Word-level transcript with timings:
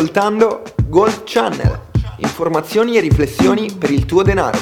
ascoltando 0.00 0.62
Gold 0.88 1.24
Channel, 1.24 1.78
informazioni 2.16 2.96
e 2.96 3.00
riflessioni 3.00 3.70
per 3.70 3.90
il 3.90 4.06
tuo 4.06 4.22
denaro. 4.22 4.58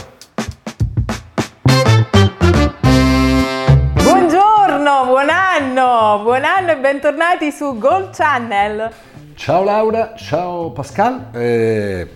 Buongiorno, 4.02 5.04
buon 5.04 5.28
anno, 5.28 6.22
buon 6.24 6.42
anno 6.42 6.72
e 6.72 6.76
bentornati 6.78 7.52
su 7.52 7.78
Gold 7.78 8.10
Channel. 8.16 8.90
Ciao 9.36 9.62
Laura, 9.62 10.14
ciao 10.16 10.72
Pascal, 10.72 11.26
eh, 11.30 12.08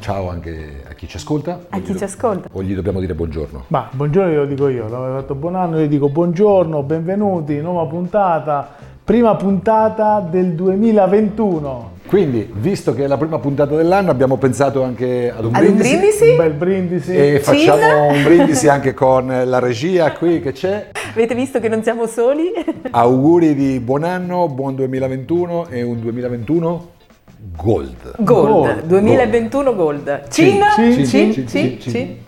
ciao 0.00 0.28
anche 0.28 0.82
a 0.90 0.94
chi 0.94 1.06
ci 1.06 1.16
ascolta. 1.16 1.66
A 1.68 1.78
chi 1.78 1.96
ci 1.96 2.02
ascolta. 2.02 2.48
O 2.50 2.62
gli 2.64 2.74
dobbiamo 2.74 2.98
dire 2.98 3.14
buongiorno? 3.14 3.66
Ma 3.68 3.88
buongiorno 3.88 4.30
glielo 4.32 4.46
dico 4.46 4.66
io, 4.66 4.88
l'avevo 4.88 5.20
fatto 5.20 5.36
buon 5.36 5.54
anno, 5.54 5.78
io 5.78 5.86
dico 5.86 6.08
buongiorno, 6.08 6.82
benvenuti, 6.82 7.56
nuova 7.60 7.86
puntata, 7.88 8.68
prima 9.04 9.36
puntata 9.36 10.18
del 10.18 10.54
2021. 10.54 11.93
Quindi, 12.14 12.48
visto 12.54 12.94
che 12.94 13.02
è 13.02 13.06
la 13.08 13.16
prima 13.16 13.40
puntata 13.40 13.74
dell'anno, 13.74 14.12
abbiamo 14.12 14.36
pensato 14.36 14.84
anche 14.84 15.32
ad 15.36 15.46
un 15.46 15.52
Ad 15.52 15.64
un 15.64 15.74
brindisi. 15.74 15.96
brindisi? 15.96 16.28
Un 16.30 16.36
bel 16.36 16.52
brindisi. 16.52 17.16
E 17.16 17.40
facciamo 17.40 17.80
Cin? 17.80 18.16
un 18.16 18.22
brindisi 18.22 18.68
anche 18.68 18.94
con 18.94 19.26
la 19.44 19.58
regia 19.58 20.12
qui 20.12 20.40
che 20.40 20.52
c'è. 20.52 20.90
Avete 21.10 21.34
visto 21.34 21.58
che 21.58 21.68
non 21.68 21.82
siamo 21.82 22.06
soli? 22.06 22.52
Auguri 22.92 23.56
di 23.56 23.80
buon 23.80 24.04
anno, 24.04 24.46
buon 24.46 24.76
2021 24.76 25.66
e 25.70 25.82
un 25.82 25.98
2021 25.98 26.88
gold. 27.56 28.14
Gold, 28.18 28.24
Gold. 28.24 28.82
2021 28.84 29.74
Gold. 29.74 30.28
Cin, 30.28 30.60
Cin, 30.76 30.92
cin, 30.92 31.04
cin, 31.04 31.32
cin, 31.32 31.48
cin, 31.48 31.80
cin, 31.80 31.90
cin. 31.90 32.18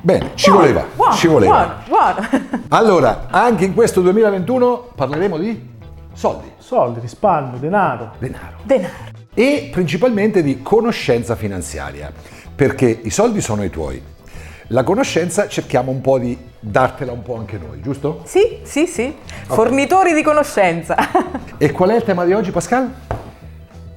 Bene, 0.00 0.30
ci 0.34 0.50
Buono, 0.50 0.66
voleva, 0.66 0.84
buono, 0.96 1.12
ci 1.14 1.26
voleva. 1.28 1.82
Buono, 1.86 2.16
buono. 2.28 2.60
Allora, 2.70 3.26
anche 3.30 3.64
in 3.64 3.72
questo 3.72 4.00
2021 4.00 4.88
parleremo 4.96 5.38
di 5.38 5.74
soldi, 6.16 6.50
Soldi, 6.58 7.00
risparmio, 7.00 7.58
denaro. 7.58 8.12
denaro. 8.18 8.56
Denaro. 8.62 8.94
e 9.34 9.68
principalmente 9.70 10.42
di 10.42 10.62
conoscenza 10.62 11.36
finanziaria, 11.36 12.10
perché 12.54 12.86
i 13.02 13.10
soldi 13.10 13.42
sono 13.42 13.62
i 13.62 13.68
tuoi. 13.70 14.02
La 14.68 14.82
conoscenza 14.82 15.46
cerchiamo 15.46 15.90
un 15.90 16.00
po' 16.00 16.18
di 16.18 16.36
dartela 16.58 17.12
un 17.12 17.22
po' 17.22 17.36
anche 17.36 17.58
noi, 17.58 17.80
giusto? 17.82 18.22
Sì, 18.24 18.60
sì, 18.62 18.86
sì. 18.86 19.14
Fornitori 19.44 20.12
di 20.14 20.22
conoscenza. 20.22 20.96
E 21.58 21.70
qual 21.70 21.88
è 21.90 21.96
il 21.96 22.02
tema 22.02 22.24
di 22.26 22.34
oggi, 22.34 22.50
Pascal? 22.50 22.92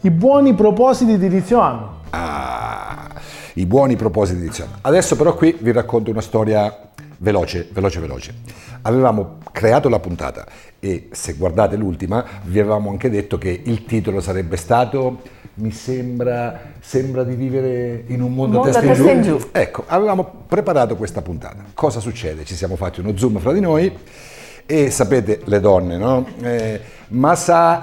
I 0.01 0.11
buoni 0.11 0.53
propositi 0.53 1.17
di 1.17 1.25
inizio 1.25 1.59
anno. 1.59 2.01
Ah, 2.11 3.09
i 3.55 3.65
buoni 3.65 3.95
propositi 3.97 4.37
di 4.39 4.45
inizio. 4.45 4.67
Adesso 4.81 5.15
però 5.17 5.33
qui 5.35 5.57
vi 5.59 5.71
racconto 5.73 6.09
una 6.11 6.21
storia 6.21 6.88
veloce, 7.19 7.67
veloce, 7.71 7.99
veloce. 7.99 8.33
Avevamo 8.81 9.37
creato 9.51 9.89
la 9.89 9.99
puntata 9.99 10.45
e 10.79 11.09
se 11.11 11.33
guardate 11.33 11.75
l'ultima 11.75 12.23
vi 12.43 12.59
avevamo 12.59 12.89
anche 12.89 13.09
detto 13.09 13.37
che 13.37 13.61
il 13.63 13.85
titolo 13.85 14.21
sarebbe 14.21 14.57
stato 14.57 15.21
mi 15.55 15.71
sembra, 15.71 16.57
sembra 16.79 17.23
di 17.23 17.35
vivere 17.35 18.03
in 18.07 18.21
un 18.21 18.33
mondo, 18.33 18.59
Mondo 18.59 18.71
testa, 18.71 19.11
in 19.11 19.21
giù. 19.21 19.37
giù. 19.37 19.49
Ecco, 19.51 19.83
avevamo 19.87 20.43
preparato 20.47 20.95
questa 20.95 21.21
puntata. 21.21 21.65
Cosa 21.73 21.99
succede? 21.99 22.45
Ci 22.45 22.55
siamo 22.55 22.77
fatti 22.77 23.01
uno 23.01 23.17
zoom 23.17 23.39
fra 23.39 23.51
di 23.51 23.59
noi 23.59 23.93
e 24.65 24.89
sapete 24.89 25.41
le 25.43 25.59
donne, 25.59 25.97
no? 25.97 26.25
Eh, 26.41 26.79
ma 27.09 27.35
sa 27.35 27.81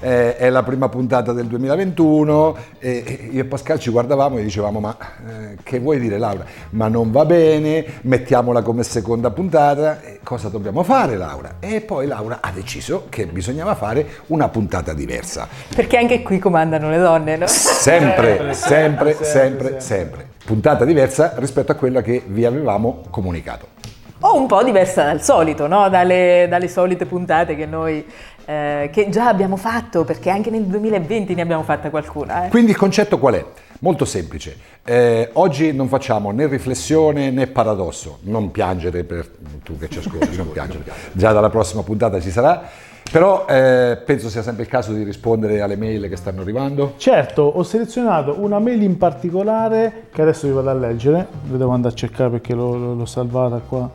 eh, 0.00 0.36
è 0.36 0.50
la 0.50 0.62
prima 0.62 0.88
puntata 0.88 1.32
del 1.32 1.46
2021 1.46 2.56
e 2.78 3.28
io 3.32 3.40
e 3.40 3.44
Pascal 3.44 3.78
ci 3.78 3.90
guardavamo 3.90 4.38
e 4.38 4.42
dicevamo 4.42 4.80
ma 4.80 4.96
eh, 4.98 5.56
che 5.62 5.78
vuoi 5.78 5.98
dire 5.98 6.18
Laura? 6.18 6.44
Ma 6.70 6.88
non 6.88 7.10
va 7.10 7.24
bene, 7.24 7.84
mettiamola 8.02 8.62
come 8.62 8.82
seconda 8.82 9.30
puntata, 9.30 10.02
E 10.02 10.20
cosa 10.22 10.48
dobbiamo 10.48 10.82
fare 10.82 11.16
Laura? 11.16 11.56
E 11.60 11.80
poi 11.80 12.06
Laura 12.06 12.38
ha 12.40 12.50
deciso 12.50 13.06
che 13.08 13.26
bisognava 13.26 13.74
fare 13.74 14.06
una 14.26 14.48
puntata 14.48 14.92
diversa. 14.92 15.48
Perché 15.74 15.96
anche 15.96 16.22
qui 16.22 16.38
comandano 16.38 16.90
le 16.90 16.98
donne, 16.98 17.36
no? 17.36 17.46
Sempre, 17.46 18.52
sempre, 18.54 18.54
sempre, 18.54 19.14
sempre, 19.14 19.24
sempre, 19.24 19.80
sempre. 19.80 20.28
Puntata 20.44 20.84
diversa 20.84 21.34
rispetto 21.36 21.72
a 21.72 21.74
quella 21.74 22.02
che 22.02 22.22
vi 22.24 22.44
avevamo 22.44 23.02
comunicato. 23.10 23.74
O 24.20 24.38
un 24.38 24.46
po' 24.46 24.62
diversa 24.62 25.04
dal 25.04 25.22
solito, 25.22 25.66
no? 25.66 25.88
dalle, 25.88 26.46
dalle 26.48 26.68
solite 26.68 27.04
puntate 27.04 27.54
che 27.54 27.66
noi 27.66 28.04
eh, 28.46 28.88
che 28.92 29.08
già 29.10 29.28
abbiamo 29.28 29.56
fatto, 29.56 30.04
perché 30.04 30.30
anche 30.30 30.48
nel 30.50 30.62
2020 30.62 31.34
ne 31.34 31.42
abbiamo 31.42 31.62
fatta 31.62 31.90
qualcuna. 31.90 32.46
eh. 32.46 32.48
Quindi 32.48 32.70
il 32.70 32.76
concetto 32.76 33.18
qual 33.18 33.34
è? 33.34 33.44
Molto 33.80 34.04
semplice. 34.06 34.56
Eh, 34.84 35.28
oggi 35.34 35.72
non 35.74 35.88
facciamo 35.88 36.30
né 36.30 36.46
riflessione 36.46 37.30
né 37.30 37.46
paradosso. 37.46 38.18
Non 38.22 38.50
piangere 38.50 39.04
per 39.04 39.28
tu 39.62 39.76
che 39.76 39.88
ci 39.90 39.98
ascolti, 39.98 40.34
non 40.36 40.50
piangere. 40.50 40.84
Già 41.12 41.32
dalla 41.32 41.50
prossima 41.50 41.82
puntata 41.82 42.18
ci 42.20 42.30
sarà. 42.30 42.62
Però 43.08 43.44
eh, 43.48 43.98
penso 44.04 44.28
sia 44.28 44.42
sempre 44.42 44.64
il 44.64 44.68
caso 44.68 44.92
di 44.92 45.04
rispondere 45.04 45.60
alle 45.60 45.76
mail 45.76 46.08
che 46.08 46.16
stanno 46.16 46.40
arrivando. 46.40 46.94
Certo, 46.96 47.42
ho 47.42 47.62
selezionato 47.62 48.36
una 48.40 48.58
mail 48.58 48.82
in 48.82 48.96
particolare 48.98 50.08
che 50.12 50.22
adesso 50.22 50.46
vi 50.48 50.52
vado 50.54 50.70
a 50.70 50.74
leggere, 50.74 51.26
lo 51.48 51.56
devo 51.56 51.70
andare 51.70 51.94
a 51.94 51.96
cercare 51.96 52.30
perché 52.30 52.52
l'ho, 52.54 52.76
l'ho- 52.76 52.94
l'ho 52.94 53.04
salvata 53.06 53.60
qua. 53.66 53.88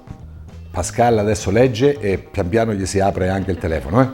Pascal 0.72 1.18
adesso 1.18 1.52
legge 1.52 2.00
e 2.00 2.18
pian 2.20 2.48
piano 2.48 2.72
gli 2.74 2.86
si 2.86 3.00
apre 3.02 3.28
anche 3.28 3.52
il 3.52 3.58
telefono. 3.58 4.02
eh. 4.02 4.08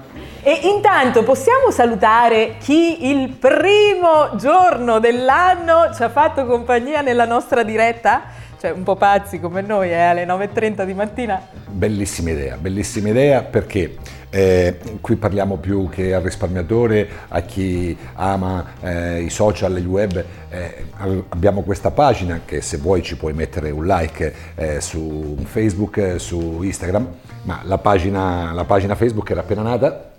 E 0.47 0.61
intanto 0.63 1.23
possiamo 1.23 1.71
salutare 1.71 2.55
chi 2.57 3.09
il 3.09 3.31
primo 3.31 4.37
giorno 4.37 4.97
dell'anno 4.97 5.93
ci 5.93 6.01
ha 6.03 6.07
fatto 6.07 6.45
compagnia 6.45 7.01
nella 7.01 7.25
nostra 7.25 7.63
diretta? 7.63 8.21
Cioè 8.57 8.71
un 8.71 8.83
po' 8.83 8.95
pazzi 8.95 9.41
come 9.41 9.59
noi, 9.59 9.89
eh, 9.89 9.99
alle 9.99 10.25
9.30 10.25 10.85
di 10.85 10.93
mattina. 10.93 11.45
Bellissima 11.67 12.29
idea, 12.29 12.55
bellissima 12.55 13.09
idea 13.09 13.43
perché 13.43 13.97
eh, 14.29 14.77
qui 15.01 15.17
parliamo 15.17 15.57
più 15.57 15.89
che 15.89 16.13
al 16.13 16.21
risparmiatore, 16.21 17.09
a 17.27 17.41
chi 17.41 17.97
ama 18.13 18.67
eh, 18.79 19.23
i 19.23 19.29
social, 19.29 19.77
il 19.77 19.85
web, 19.85 20.23
eh, 20.47 20.85
ab- 20.95 21.25
abbiamo 21.27 21.63
questa 21.63 21.91
pagina 21.91 22.43
che 22.45 22.61
se 22.61 22.77
vuoi 22.77 23.03
ci 23.03 23.17
puoi 23.17 23.33
mettere 23.33 23.69
un 23.69 23.85
like 23.85 24.33
eh, 24.55 24.79
su 24.79 25.35
Facebook, 25.43 26.21
su 26.21 26.61
Instagram, 26.61 27.05
ma 27.41 27.59
la 27.63 27.79
pagina, 27.79 28.53
la 28.53 28.63
pagina 28.63 28.95
Facebook 28.95 29.29
era 29.29 29.41
appena 29.41 29.61
nata, 29.61 30.15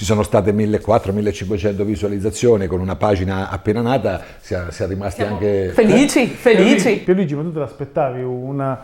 ci 0.00 0.06
sono 0.06 0.22
state 0.22 0.54
1400-1500 0.54 1.82
visualizzazioni 1.82 2.66
con 2.66 2.80
una 2.80 2.96
pagina 2.96 3.50
appena 3.50 3.82
nata, 3.82 4.22
si 4.40 4.54
è, 4.54 4.62
si 4.70 4.82
è 4.82 4.86
rimasti 4.86 5.20
anche... 5.22 5.72
Felici, 5.74 6.26
felici. 6.26 7.02
Pierluigi, 7.04 7.34
ma 7.34 7.42
tu 7.42 7.52
te 7.52 7.58
l'aspettavi 7.58 8.22
una... 8.22 8.82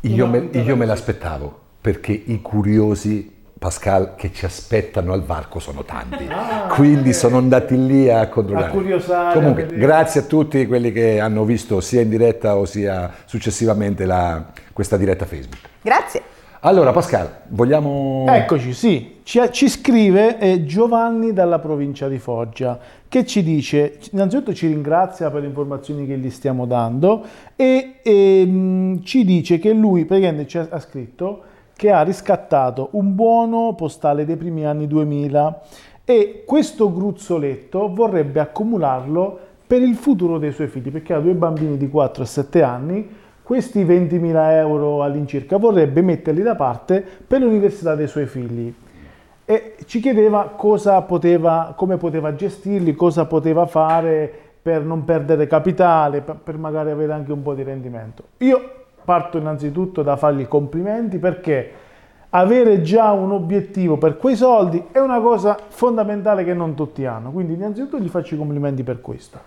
Io 0.00 0.26
me, 0.26 0.48
io 0.52 0.74
me 0.74 0.86
l'aspettavo 0.86 1.60
perché 1.78 2.12
i 2.12 2.40
curiosi, 2.40 3.30
Pascal, 3.58 4.14
che 4.16 4.32
ci 4.32 4.46
aspettano 4.46 5.12
al 5.12 5.24
varco 5.24 5.58
sono 5.58 5.84
tanti. 5.84 6.26
Quindi 6.70 7.12
sono 7.12 7.36
andati 7.36 7.86
lì 7.86 8.08
a 8.08 8.26
controllare. 8.28 8.68
A 8.68 8.70
curiosare, 8.70 9.34
Comunque, 9.34 9.64
a 9.64 9.66
grazie 9.66 10.20
a 10.22 10.24
tutti 10.24 10.66
quelli 10.66 10.90
che 10.90 11.20
hanno 11.20 11.44
visto 11.44 11.82
sia 11.82 12.00
in 12.00 12.08
diretta 12.08 12.56
o 12.56 12.64
sia 12.64 13.12
successivamente 13.26 14.06
la- 14.06 14.46
questa 14.72 14.96
diretta 14.96 15.26
Facebook. 15.26 15.68
Grazie. 15.82 16.22
Allora, 16.66 16.90
Pascal, 16.90 17.42
vogliamo. 17.50 18.24
Eccoci, 18.26 18.72
sì, 18.72 19.20
ci, 19.22 19.40
ci 19.52 19.68
scrive 19.68 20.36
eh, 20.40 20.64
Giovanni 20.64 21.32
dalla 21.32 21.60
provincia 21.60 22.08
di 22.08 22.18
Foggia 22.18 22.76
che 23.06 23.24
ci 23.24 23.44
dice, 23.44 23.98
innanzitutto 24.10 24.52
ci 24.52 24.66
ringrazia 24.66 25.30
per 25.30 25.42
le 25.42 25.46
informazioni 25.46 26.08
che 26.08 26.18
gli 26.18 26.28
stiamo 26.28 26.66
dando 26.66 27.24
e 27.54 28.00
ehm, 28.02 29.04
ci 29.04 29.24
dice 29.24 29.60
che 29.60 29.72
lui 29.72 30.06
praticamente 30.06 30.48
ci 30.48 30.58
ha, 30.58 30.66
ha 30.68 30.80
scritto 30.80 31.42
che 31.76 31.92
ha 31.92 32.02
riscattato 32.02 32.88
un 32.92 33.14
buono 33.14 33.74
postale 33.74 34.24
dei 34.24 34.36
primi 34.36 34.66
anni 34.66 34.88
2000 34.88 35.62
e 36.04 36.42
questo 36.44 36.92
gruzzoletto 36.92 37.94
vorrebbe 37.94 38.40
accumularlo 38.40 39.38
per 39.64 39.82
il 39.82 39.94
futuro 39.94 40.38
dei 40.38 40.50
suoi 40.50 40.66
figli 40.66 40.90
perché 40.90 41.14
ha 41.14 41.20
due 41.20 41.34
bambini 41.34 41.76
di 41.76 41.88
4 41.88 42.24
e 42.24 42.26
7 42.26 42.62
anni 42.62 43.08
questi 43.46 43.84
20.000 43.84 44.50
euro 44.54 45.04
all'incirca 45.04 45.56
vorrebbe 45.56 46.02
metterli 46.02 46.42
da 46.42 46.56
parte 46.56 47.00
per 47.24 47.40
l'università 47.40 47.94
dei 47.94 48.08
suoi 48.08 48.26
figli 48.26 48.74
e 49.44 49.76
ci 49.84 50.00
chiedeva 50.00 50.56
poteva, 51.06 51.72
come 51.76 51.96
poteva 51.96 52.34
gestirli, 52.34 52.96
cosa 52.96 53.26
poteva 53.26 53.66
fare 53.66 54.28
per 54.60 54.82
non 54.82 55.04
perdere 55.04 55.46
capitale, 55.46 56.22
per 56.22 56.58
magari 56.58 56.90
avere 56.90 57.12
anche 57.12 57.30
un 57.30 57.42
po' 57.42 57.54
di 57.54 57.62
rendimento. 57.62 58.24
Io 58.38 58.60
parto 59.04 59.38
innanzitutto 59.38 60.02
da 60.02 60.16
fargli 60.16 60.40
i 60.40 60.48
complimenti 60.48 61.18
perché 61.18 61.70
avere 62.30 62.82
già 62.82 63.12
un 63.12 63.30
obiettivo 63.30 63.96
per 63.96 64.16
quei 64.16 64.34
soldi 64.34 64.86
è 64.90 64.98
una 64.98 65.20
cosa 65.20 65.56
fondamentale 65.68 66.42
che 66.42 66.52
non 66.52 66.74
tutti 66.74 67.06
hanno, 67.06 67.30
quindi 67.30 67.52
innanzitutto 67.52 68.00
gli 68.00 68.08
faccio 68.08 68.34
i 68.34 68.38
complimenti 68.38 68.82
per 68.82 69.00
questo. 69.00 69.38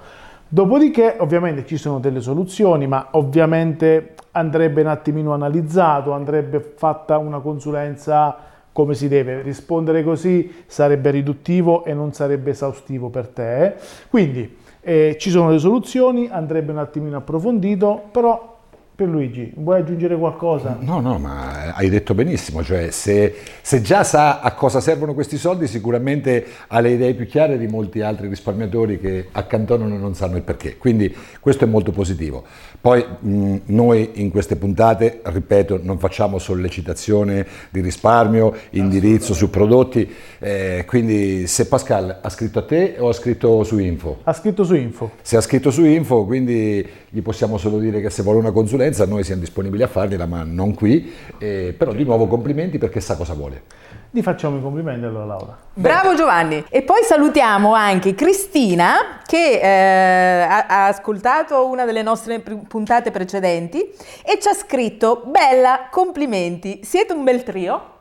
Dopodiché 0.51 1.17
ovviamente 1.19 1.63
ci 1.67 1.77
sono 1.77 1.99
delle 1.99 2.21
soluzioni, 2.21 2.87
ma 2.87 3.09
ovviamente 3.11 4.15
andrebbe 4.31 4.81
un 4.81 4.87
attimino 4.87 5.31
analizzato, 5.31 6.11
andrebbe 6.11 6.59
fatta 6.75 7.19
una 7.19 7.39
consulenza 7.39 8.35
come 8.71 8.95
si 8.95 9.07
deve. 9.07 9.43
Rispondere 9.43 10.03
così 10.03 10.63
sarebbe 10.65 11.11
riduttivo 11.11 11.85
e 11.85 11.93
non 11.93 12.13
sarebbe 12.13 12.49
esaustivo 12.49 13.09
per 13.09 13.27
te. 13.27 13.75
Quindi 14.09 14.57
eh, 14.81 15.17
ci 15.19 15.29
sono 15.29 15.51
le 15.51 15.59
soluzioni, 15.59 16.27
andrebbe 16.31 16.71
un 16.71 16.79
attimino 16.79 17.17
approfondito, 17.17 18.05
però 18.11 18.58
Pierluigi, 18.99 19.53
vuoi 19.55 19.79
aggiungere 19.79 20.17
qualcosa? 20.17 20.77
No, 20.81 20.99
no, 20.99 21.17
ma 21.19 21.73
hai 21.73 21.87
detto 21.87 22.13
benissimo, 22.13 22.61
cioè 22.61 22.91
se, 22.91 23.33
se, 23.61 23.81
già 23.81 24.03
sa 24.03 24.41
a 24.41 24.51
cosa 24.51 24.81
servono 24.81 25.13
questi 25.13 25.37
soldi 25.37 25.67
sicuramente 25.67 26.45
ha 26.67 26.81
le 26.81 26.89
idee 26.89 27.13
più 27.13 27.25
chiare 27.25 27.57
di 27.57 27.67
molti 27.67 28.01
altri 28.01 28.27
risparmiatori 28.27 28.99
che 28.99 29.27
accantonano 29.31 29.95
e 29.95 29.97
non 29.97 30.15
sanno 30.15 30.35
il 30.35 30.41
perché, 30.41 30.75
quindi 30.75 31.15
questo 31.39 31.63
è 31.63 31.67
molto 31.67 31.93
positivo. 31.93 32.43
Poi 32.81 33.05
mh, 33.19 33.55
noi 33.67 34.09
in 34.15 34.31
queste 34.31 34.57
puntate, 34.57 35.21
ripeto, 35.23 35.79
non 35.81 35.97
facciamo 35.97 36.37
sollecitazione 36.37 37.47
di 37.69 37.79
risparmio, 37.79 38.53
indirizzo 38.71 39.33
su 39.33 39.49
prodotti, 39.49 40.11
eh, 40.39 40.83
quindi 40.85 41.47
se 41.47 41.67
Pascal 41.67 42.19
ha 42.21 42.29
scritto 42.29 42.59
a 42.59 42.65
te 42.65 42.95
o 42.99 43.07
ha 43.07 43.13
scritto 43.13 43.63
su 43.63 43.77
Info? 43.77 44.17
Ha 44.23 44.33
scritto 44.33 44.65
su 44.65 44.75
Info. 44.75 45.11
Se 45.21 45.37
ha 45.37 45.41
scritto 45.41 45.71
su 45.71 45.85
Info, 45.85 46.25
quindi 46.25 46.85
gli 47.09 47.21
possiamo 47.21 47.57
solo 47.57 47.79
dire 47.79 48.01
che 48.01 48.09
se 48.09 48.21
vuole 48.21 48.39
una 48.39 48.51
consulenza 48.51 49.05
noi 49.05 49.23
siamo 49.23 49.41
disponibili 49.41 49.83
a 49.83 49.87
fargliela, 49.87 50.25
ma 50.25 50.43
non 50.43 50.73
qui, 50.75 51.11
eh, 51.39 51.73
però 51.77 51.91
di 51.91 52.03
nuovo 52.03 52.27
complimenti 52.27 52.77
perché 52.77 52.99
sa 52.99 53.15
cosa 53.15 53.33
vuole. 53.33 53.63
Ti 54.11 54.21
facciamo 54.23 54.57
i 54.57 54.61
complimenti 54.61 55.05
allora 55.05 55.25
Laura. 55.25 55.57
Bravo 55.73 56.15
Giovanni. 56.15 56.63
E 56.69 56.81
poi 56.81 57.03
salutiamo 57.03 57.73
anche 57.73 58.15
Cristina 58.15 59.21
che 59.25 59.59
eh, 59.59 60.41
ha, 60.41 60.65
ha, 60.65 60.87
ascoltato 60.87 61.67
una 61.67 61.85
delle 61.85 62.01
nostre 62.01 62.39
puntate 62.39 63.11
precedenti 63.11 63.81
e 63.81 64.39
ci 64.39 64.47
ha 64.47 64.53
scritto 64.53 65.23
Bella, 65.27 65.89
complimenti, 65.91 66.79
siete 66.83 67.13
un 67.13 67.23
bel 67.23 67.43
trio. 67.43 67.97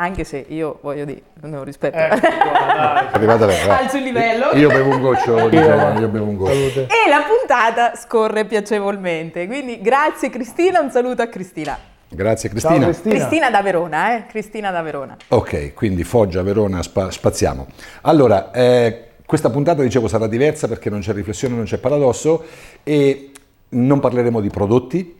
Anche 0.00 0.24
se 0.24 0.46
io 0.48 0.78
voglio 0.80 1.04
dire, 1.04 1.20
non 1.42 1.62
rispetto. 1.62 1.98
Ecco, 1.98 2.26
Arrivata 3.12 3.44
lei. 3.44 3.68
Alzo 3.68 3.98
il 3.98 4.04
livello. 4.04 4.46
Io 4.54 4.68
bevo 4.70 4.94
un 4.94 5.00
goccio 5.02 5.50
di 5.50 5.58
Giovanni, 5.58 6.00
io 6.00 6.08
bevo 6.08 6.24
un 6.24 6.36
goccio. 6.36 6.54
Salute. 6.54 6.80
E 6.84 7.08
la 7.10 7.22
puntata 7.28 7.94
scorre 7.96 8.46
piacevolmente. 8.46 9.46
Quindi 9.46 9.82
grazie 9.82 10.30
Cristina, 10.30 10.80
un 10.80 10.90
saluto 10.90 11.20
a 11.20 11.26
Cristina. 11.26 11.78
Grazie 12.08 12.48
Ciao 12.48 12.58
Cristina. 12.58 12.86
Cristina. 12.86 13.14
Cristina 13.14 13.50
da 13.50 13.60
Verona, 13.60 14.16
eh? 14.16 14.26
Cristina 14.26 14.70
da 14.70 14.80
Verona. 14.80 15.16
Ok, 15.28 15.74
quindi 15.74 16.02
Foggia, 16.02 16.40
Verona, 16.42 16.82
spa- 16.82 17.10
spaziamo. 17.10 17.66
Allora, 18.00 18.52
eh, 18.52 19.08
questa 19.26 19.50
puntata, 19.50 19.82
dicevo, 19.82 20.08
sarà 20.08 20.26
diversa 20.26 20.66
perché 20.66 20.88
non 20.88 21.00
c'è 21.00 21.12
riflessione, 21.12 21.54
non 21.56 21.64
c'è 21.64 21.76
paradosso 21.76 22.42
e 22.82 23.32
non 23.68 24.00
parleremo 24.00 24.40
di 24.40 24.48
prodotti, 24.48 25.19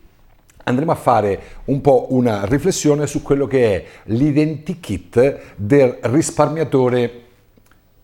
andremo 0.71 0.93
a 0.93 0.97
fare 0.97 1.41
un 1.67 1.81
po' 1.81 2.07
una 2.11 2.45
riflessione 2.47 3.07
su 3.07 3.23
quello 3.23 3.47
che 3.47 3.75
è 3.75 3.85
l'identikit 4.05 5.41
del 5.57 5.99
risparmiatore. 6.01 7.20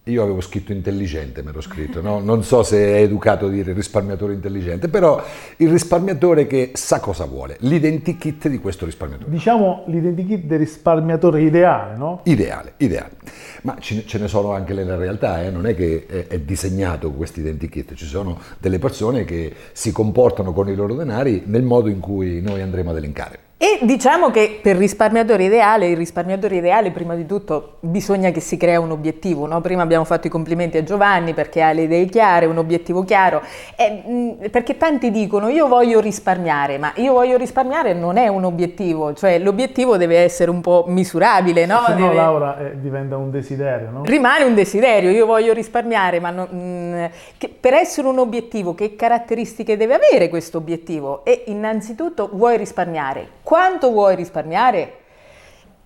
Io 0.09 0.23
avevo 0.23 0.41
scritto 0.41 0.71
intelligente, 0.71 1.43
me 1.43 1.51
l'ho 1.51 1.61
scritto, 1.61 2.01
no? 2.01 2.21
non 2.21 2.45
so 2.45 2.63
se 2.63 2.79
è 2.79 3.01
educato 3.01 3.49
dire 3.49 3.73
risparmiatore 3.73 4.35
intelligente, 4.35 4.87
però 4.87 5.21
il 5.57 5.69
risparmiatore 5.69 6.47
che 6.47 6.71
sa 6.75 7.01
cosa 7.01 7.25
vuole, 7.25 7.57
l'identikit 7.63 8.47
di 8.47 8.61
questo 8.61 8.85
risparmiatore. 8.85 9.29
Diciamo 9.29 9.83
l'identikit 9.89 10.45
del 10.45 10.61
risparmiatore 10.61 11.43
ideale, 11.43 11.97
no? 11.97 12.21
Ideale, 12.23 12.75
ideale. 12.77 13.17
Ma 13.63 13.77
ce 13.81 14.05
ne- 14.17 14.29
sono 14.29 14.53
anche 14.53 14.75
nella 14.75 14.95
realtà, 14.95 15.43
eh? 15.43 15.51
non 15.51 15.67
è 15.67 15.75
che 15.75 16.07
è, 16.07 16.27
è 16.29 16.39
disegnato 16.39 17.11
questo 17.11 17.41
identikit, 17.41 17.95
ci 17.95 18.07
sono 18.07 18.39
delle 18.61 18.79
persone 18.79 19.25
che 19.25 19.53
si 19.73 19.91
comportano 19.91 20.53
con 20.53 20.69
i 20.69 20.77
loro 20.77 20.95
denari 20.95 21.43
nel 21.47 21.65
modo 21.65 21.89
in 21.89 21.99
cui 21.99 22.41
noi 22.41 22.61
andremo 22.61 22.91
ad 22.91 22.97
elencare. 22.99 23.46
E 23.59 23.79
diciamo 23.81 24.31
che 24.31 24.61
per 24.63 24.77
risparmiatore 24.77 25.45
ideale, 25.45 25.89
il 25.89 25.97
risparmiatore 25.97 26.57
ideale 26.57 26.91
prima 26.91 27.15
di 27.15 27.25
tutto 27.25 27.77
bisogna 27.81 28.31
che 28.31 28.41
si 28.41 28.59
crea 28.59 28.79
un 28.81 28.91
obiettivo, 28.91 29.47
no? 29.47 29.63
prima 29.63 29.81
abbiamo 29.81 30.05
fatto 30.05 30.27
i 30.27 30.31
complimenti 30.31 30.77
a 30.77 30.83
Giovanni 30.83 31.33
perché 31.33 31.63
ha 31.63 31.73
le 31.73 31.85
idee 31.85 32.05
chiare, 32.05 32.45
un 32.45 32.59
obiettivo 32.59 33.03
chiaro, 33.05 33.41
E, 33.77 34.03
mh, 34.07 34.51
perché 34.51 34.77
tanti 34.77 35.11
dicono 35.11 35.49
io 35.49 35.69
voglio 35.69 36.01
risparmiare, 36.01 36.77
ma 36.77 36.93
io 36.97 37.15
voglio 37.15 37.39
risparmiare 37.39 37.95
non 37.95 38.19
è 38.19 38.29
un 38.29 38.45
obiettivo, 38.45 39.15
cioè 39.15 39.39
l'obiettivo 39.39 39.97
deve 39.97 40.19
essere 40.19 40.51
un 40.51 40.61
po' 40.61 40.85
misurabile, 40.89 41.65
no? 41.65 41.83
Se 41.87 41.95
no 41.95 42.09
Deve- 42.09 42.15
Laura 42.15 42.59
eh, 42.59 42.79
diventa 42.79 43.17
un 43.17 43.31
desiderio, 43.31 43.89
no? 43.91 44.03
Rimane 44.05 44.45
un 44.45 44.55
desiderio, 44.55 45.09
io 45.09 45.25
voglio 45.25 45.55
risparmiare, 45.55 46.21
ma 46.21 46.29
non- 46.29 46.49
mh, 46.51 47.11
che- 47.39 47.49
per 47.59 47.73
essere 47.73 48.07
un 48.07 48.19
obiettivo, 48.19 48.75
che 48.75 48.97
caratteristiche 48.97 49.79
deve 49.79 49.95
avere 49.95 50.29
questo 50.29 50.59
obiettivo? 50.59 51.25
E 51.25 51.45
innanzitutto 51.47 52.29
vuoi 52.35 52.59
risparmiare. 52.59 53.29
Quanto 53.47 53.93
vuoi 53.93 54.17
risparmiare? 54.17 54.95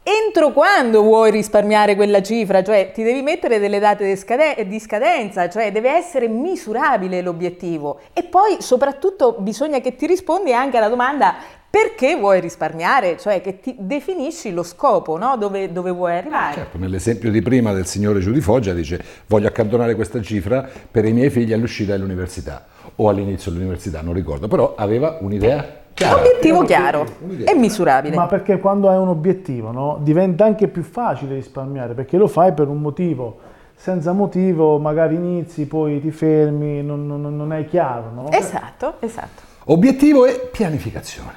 Entro 0.03 0.51
quando 0.51 1.03
vuoi 1.03 1.31
risparmiare 1.31 1.95
quella 1.95 2.23
cifra? 2.23 2.63
Cioè 2.63 2.91
ti 2.91 3.03
devi 3.03 3.21
mettere 3.21 3.59
delle 3.59 3.79
date 3.79 4.07
di 4.07 4.17
scade- 4.17 4.67
di 4.67 4.81
scadenza, 4.81 5.47
cioè 5.51 5.71
deve 5.71 5.91
essere 5.91 6.27
misurabile 6.27 7.21
l'obiettivo. 7.21 8.01
E 8.15 8.23
poi 8.23 8.63
soprattutto 8.63 9.37
bisogna 9.41 9.79
che 9.81 9.95
ti 9.95 10.07
rispondi 10.07 10.55
anche 10.55 10.79
alla 10.79 10.89
domanda 10.89 11.35
perché 11.69 12.17
vuoi 12.17 12.41
risparmiare? 12.41 13.19
Cioè 13.19 13.43
che 13.43 13.61
ti 13.61 13.77
definisci 13.79 14.53
lo 14.53 14.63
scopo, 14.63 15.19
no? 15.19 15.37
dove, 15.37 15.71
dove 15.71 15.91
vuoi 15.91 16.17
arrivare. 16.17 16.55
Certo, 16.55 16.79
nell'esempio 16.79 17.31
di 17.31 17.43
prima 17.43 17.75
del 17.75 17.85
signore 17.85 18.21
Giù 18.21 18.33
di 18.33 18.41
Foggia 18.41 18.73
dice 18.73 19.05
voglio 19.27 19.49
accantonare 19.49 19.95
questa 19.95 20.23
cifra 20.23 20.67
per 20.91 21.05
i 21.05 21.13
miei 21.13 21.29
figli 21.29 21.53
all'uscita 21.53 21.93
dall'università 21.93 22.65
o 22.97 23.11
all'inizio 23.11 23.51
dell'università, 23.51 24.01
non 24.01 24.15
ricordo, 24.15 24.49
però 24.49 24.73
aveva 24.77 25.19
un'idea 25.21 25.80
chiara. 25.95 26.17
Obiettivo 26.19 26.63
chiaro 26.65 27.07
e 27.45 27.55
misurabile. 27.55 28.15
Ma 28.17 28.27
perché 28.27 28.59
quando 28.59 28.89
hai 28.89 28.97
un 28.97 29.09
obiettivo, 29.09 29.71
no? 29.71 29.99
Diventa 30.01 30.45
anche 30.45 30.69
più 30.69 30.83
facile 30.83 31.35
risparmiare, 31.35 31.95
perché 31.95 32.17
lo 32.17 32.27
fai 32.27 32.53
per 32.53 32.69
un 32.69 32.81
motivo. 32.81 33.39
Senza 33.75 34.13
motivo 34.13 34.79
magari 34.79 35.15
inizi, 35.15 35.67
poi 35.67 36.01
ti 36.01 36.11
fermi, 36.11 36.83
non, 36.83 37.07
non- 37.07 37.35
non 37.35 37.53
è 37.53 37.65
chiaro, 37.65 38.11
no? 38.15 38.31
Esatto, 38.31 38.95
esatto. 39.01 39.43
Obiettivo 39.67 40.27
e 40.27 40.49
pianificazione. 40.53 41.33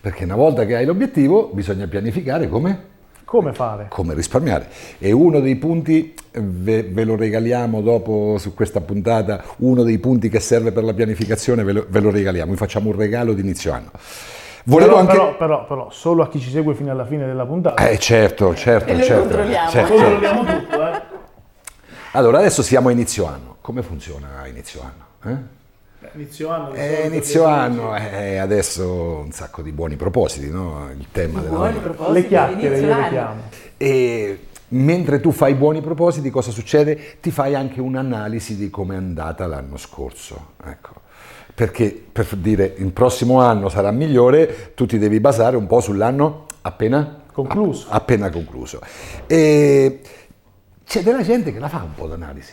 Perché 0.00 0.24
una 0.24 0.36
volta 0.36 0.64
che 0.64 0.76
hai 0.76 0.84
l'obiettivo 0.84 1.50
bisogna 1.52 1.86
pianificare 1.86 2.48
come? 2.48 2.90
Come 3.32 3.54
fare? 3.54 3.86
come 3.88 4.12
risparmiare. 4.12 4.68
E 4.98 5.10
uno 5.10 5.40
dei 5.40 5.56
punti, 5.56 6.12
ve, 6.32 6.82
ve 6.82 7.04
lo 7.04 7.16
regaliamo 7.16 7.80
dopo 7.80 8.36
su 8.38 8.52
questa 8.52 8.82
puntata, 8.82 9.42
uno 9.60 9.84
dei 9.84 9.96
punti 9.96 10.28
che 10.28 10.38
serve 10.38 10.70
per 10.70 10.84
la 10.84 10.92
pianificazione 10.92 11.64
ve 11.64 11.72
lo, 11.72 11.86
ve 11.88 12.00
lo 12.00 12.10
regaliamo, 12.10 12.50
vi 12.50 12.58
facciamo 12.58 12.90
un 12.90 12.96
regalo 12.96 13.32
di 13.32 13.40
inizio 13.40 13.72
anno. 13.72 13.90
Volevo 14.64 14.90
Però, 14.90 15.00
anche... 15.00 15.12
però, 15.14 15.36
però, 15.38 15.66
però, 15.66 15.90
solo 15.90 16.22
a 16.22 16.28
chi 16.28 16.40
ci 16.40 16.50
segue 16.50 16.74
fino 16.74 16.90
alla 16.90 17.06
fine 17.06 17.24
della 17.24 17.46
puntata. 17.46 17.88
Eh 17.88 17.98
certo, 17.98 18.54
certo, 18.54 18.90
E 18.90 18.96
lo 18.98 19.02
certo, 19.02 19.20
controlliamo. 19.22 19.70
certo. 19.70 19.94
Controlliamo 19.94 20.44
tutto, 20.44 20.86
eh? 20.88 21.02
Allora 22.12 22.38
adesso 22.38 22.62
siamo 22.62 22.88
a 22.90 22.92
inizio 22.92 23.24
anno. 23.26 23.56
Come 23.62 23.82
funziona 23.82 24.42
a 24.42 24.46
inizio 24.46 24.82
anno? 24.82 25.34
Eh? 25.34 25.60
Inizio 26.14 26.50
anno. 26.50 26.74
Eh, 26.74 27.06
inizio 27.06 27.44
anno, 27.44 27.96
eh, 27.96 28.36
adesso 28.36 29.22
un 29.24 29.32
sacco 29.32 29.62
di 29.62 29.72
buoni 29.72 29.96
propositi, 29.96 30.50
no? 30.50 30.90
Il 30.96 31.06
tema 31.10 31.40
della 31.40 31.56
Buoni 31.56 31.78
propositi 31.78 32.12
Le 32.12 32.28
chiacchiere, 32.28 32.78
io 32.80 32.86
le 32.86 33.08
chiamo. 33.08 33.40
E 33.78 34.38
mentre 34.68 35.20
tu 35.20 35.30
fai 35.32 35.54
buoni 35.54 35.80
propositi, 35.80 36.28
cosa 36.30 36.50
succede? 36.50 37.16
Ti 37.20 37.30
fai 37.30 37.54
anche 37.54 37.80
un'analisi 37.80 38.56
di 38.56 38.68
come 38.68 38.94
è 38.94 38.98
andata 38.98 39.46
l'anno 39.46 39.76
scorso. 39.78 40.52
Ecco. 40.64 41.00
Perché 41.54 42.02
per 42.12 42.26
dire 42.36 42.74
il 42.76 42.92
prossimo 42.92 43.40
anno 43.40 43.68
sarà 43.68 43.90
migliore, 43.90 44.72
tu 44.74 44.86
ti 44.86 44.98
devi 44.98 45.20
basare 45.20 45.56
un 45.56 45.66
po' 45.66 45.80
sull'anno 45.80 46.46
appena 46.62 47.22
Concluso. 47.32 47.86
app- 47.88 47.94
appena 47.94 48.30
concluso. 48.30 48.80
E 49.26 50.00
c'è 50.84 51.02
della 51.02 51.22
gente 51.22 51.52
che 51.52 51.58
la 51.58 51.68
fa 51.68 51.82
un 51.82 51.94
po' 51.94 52.06
d'analisi. 52.06 52.52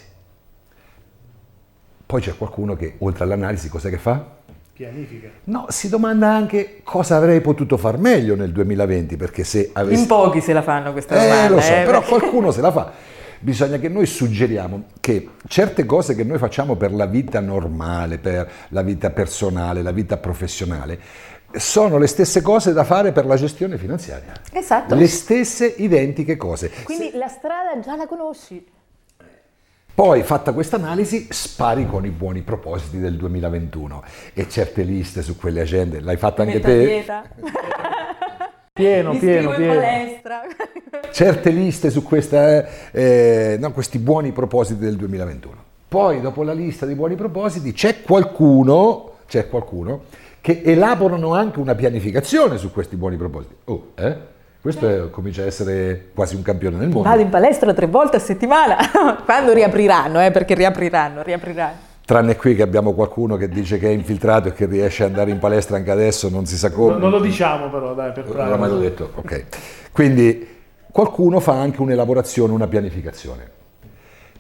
Poi 2.10 2.22
c'è 2.22 2.36
qualcuno 2.36 2.76
che 2.76 2.96
oltre 3.00 3.24
all'analisi 3.24 3.70
cos'è 3.70 3.92
che 3.92 4.00
fa? 4.00 4.26
Pianifica. 4.74 5.28
No, 5.44 5.68
si 5.70 5.90
domanda 5.90 6.28
anche 6.34 6.80
cosa 6.84 7.16
avrei 7.18 7.40
potuto 7.40 7.78
far 7.78 8.00
meglio 8.00 8.36
nel 8.36 8.52
2020, 8.52 9.16
perché 9.16 9.44
se 9.44 9.70
avessi... 9.74 10.02
In 10.02 10.08
pochi 10.08 10.42
se 10.42 10.52
la 10.54 10.64
fanno 10.64 10.92
questa 10.92 11.14
Eh, 11.24 11.28
domanda. 11.30 11.54
lo 11.54 11.62
so, 11.62 11.72
eh, 11.72 11.84
però 11.86 12.00
perché- 12.00 12.18
qualcuno 12.18 12.50
se 12.50 12.62
la 12.62 12.72
fa. 12.72 12.92
Bisogna 13.38 13.78
che 13.78 13.90
noi 13.90 14.08
suggeriamo 14.08 14.86
che 15.00 15.30
certe 15.48 15.86
cose 15.86 16.16
che 16.16 16.24
noi 16.24 16.40
facciamo 16.40 16.74
per 16.76 16.92
la 16.94 17.06
vita 17.06 17.40
normale, 17.42 18.18
per 18.18 18.50
la 18.70 18.82
vita 18.82 19.12
personale, 19.12 19.84
la 19.84 19.92
vita 19.92 20.18
professionale, 20.18 21.00
sono 21.52 22.00
le 22.00 22.08
stesse 22.08 22.42
cose 22.42 22.74
da 22.74 22.84
fare 22.86 23.12
per 23.12 23.28
la 23.28 23.36
gestione 23.36 23.78
finanziaria. 23.78 24.32
Esatto. 24.52 24.96
Le 24.96 25.08
stesse 25.08 25.68
identiche 25.78 26.38
cose. 26.38 26.72
Quindi 26.86 27.12
la 27.14 27.28
strada 27.28 27.80
già 27.80 27.96
la 27.96 28.08
conosci. 28.08 28.66
Poi, 30.00 30.24
fatta 30.24 30.54
questa 30.54 30.78
analisi, 30.78 31.28
spari 31.30 31.86
con 31.86 32.06
i 32.06 32.10
buoni 32.10 32.42
propositi 32.42 33.00
del 33.00 33.18
2021 33.18 34.02
e 34.34 34.48
certe 34.48 34.84
liste 34.84 35.22
su 35.22 35.36
quelle 35.36 35.60
agende. 35.60 36.00
L'hai 36.00 36.16
fatta 36.16 36.44
anche 36.44 36.54
Metta 36.54 36.68
te? 36.70 36.86
dieta. 36.86 37.24
Pieno, 38.72 39.12
Mi 39.12 39.20
pieno, 39.20 39.50
iscrivo 39.50 39.52
in 39.52 39.58
pieno. 39.58 39.74
palestra. 39.74 40.42
certe 41.12 41.50
liste 41.50 41.90
su 41.90 42.02
questa, 42.04 42.92
eh, 42.92 43.58
no, 43.60 43.74
questi 43.74 44.00
buoni 44.00 44.32
propositi 44.32 44.80
del 44.80 44.96
2021. 44.96 45.56
Poi, 45.90 46.22
dopo 46.22 46.44
la 46.44 46.54
lista 46.54 46.86
dei 46.86 46.96
buoni 46.96 47.16
propositi, 47.16 47.74
c'è 47.74 48.02
qualcuno, 48.02 49.16
c'è 49.28 49.50
qualcuno 49.50 50.04
che 50.40 50.62
elaborano 50.64 51.34
anche 51.34 51.60
una 51.60 51.76
pianificazione 51.76 52.58
su 52.58 52.72
questi 52.72 52.96
buoni 52.96 53.18
propositi. 53.18 53.54
Oh, 53.66 53.92
eh? 53.96 54.18
Questo 54.62 54.90
è- 54.90 55.10
comincia 55.10 55.44
a 55.44 55.46
essere 55.46 56.10
quasi 56.14 56.36
un 56.36 56.42
campione 56.42 56.76
nel 56.78 56.90
mondo. 56.90 57.08
Vado 57.08 57.22
in 57.22 57.30
palestra 57.30 57.74
tre 57.74 57.88
volte 57.88 58.18
a 58.18 58.20
settimana. 58.20 58.76
Quando 59.24 59.54
riapriranno, 59.54 60.22
eh, 60.22 60.32
perché 60.32 60.54
riapriranno, 60.54 61.22
riapriranno. 61.24 61.78
tranne 62.04 62.36
qui 62.36 62.56
che 62.56 62.62
abbiamo 62.62 62.94
qualcuno 62.94 63.38
che 63.38 63.48
dice 63.48 63.78
che 63.78 63.88
è 63.88 63.92
infiltrato 63.92 64.50
e 64.50 64.54
che 64.54 64.66
riesce 64.66 65.04
ad 65.04 65.12
andare 65.12 65.32
in 65.32 65.40
palestra 65.40 65.78
anche 65.78 65.92
adesso, 65.92 66.28
non 66.30 66.46
si 66.46 66.58
sa 66.58 66.72
come. 66.72 66.92
Non, 66.92 67.00
non 67.00 67.12
lo 67.12 67.20
diciamo 67.22 67.70
però, 67.70 67.94
dai, 67.94 68.12
per 68.12 68.26
Non 68.28 68.50
l'ho 68.50 68.58
mai 68.58 68.80
detto, 68.80 69.12
ok. 69.16 69.46
Quindi 69.94 70.48
qualcuno 70.92 71.40
fa 71.40 71.54
anche 71.54 71.82
un'elaborazione, 71.82 72.52
una 72.52 72.68
pianificazione. 72.68 73.58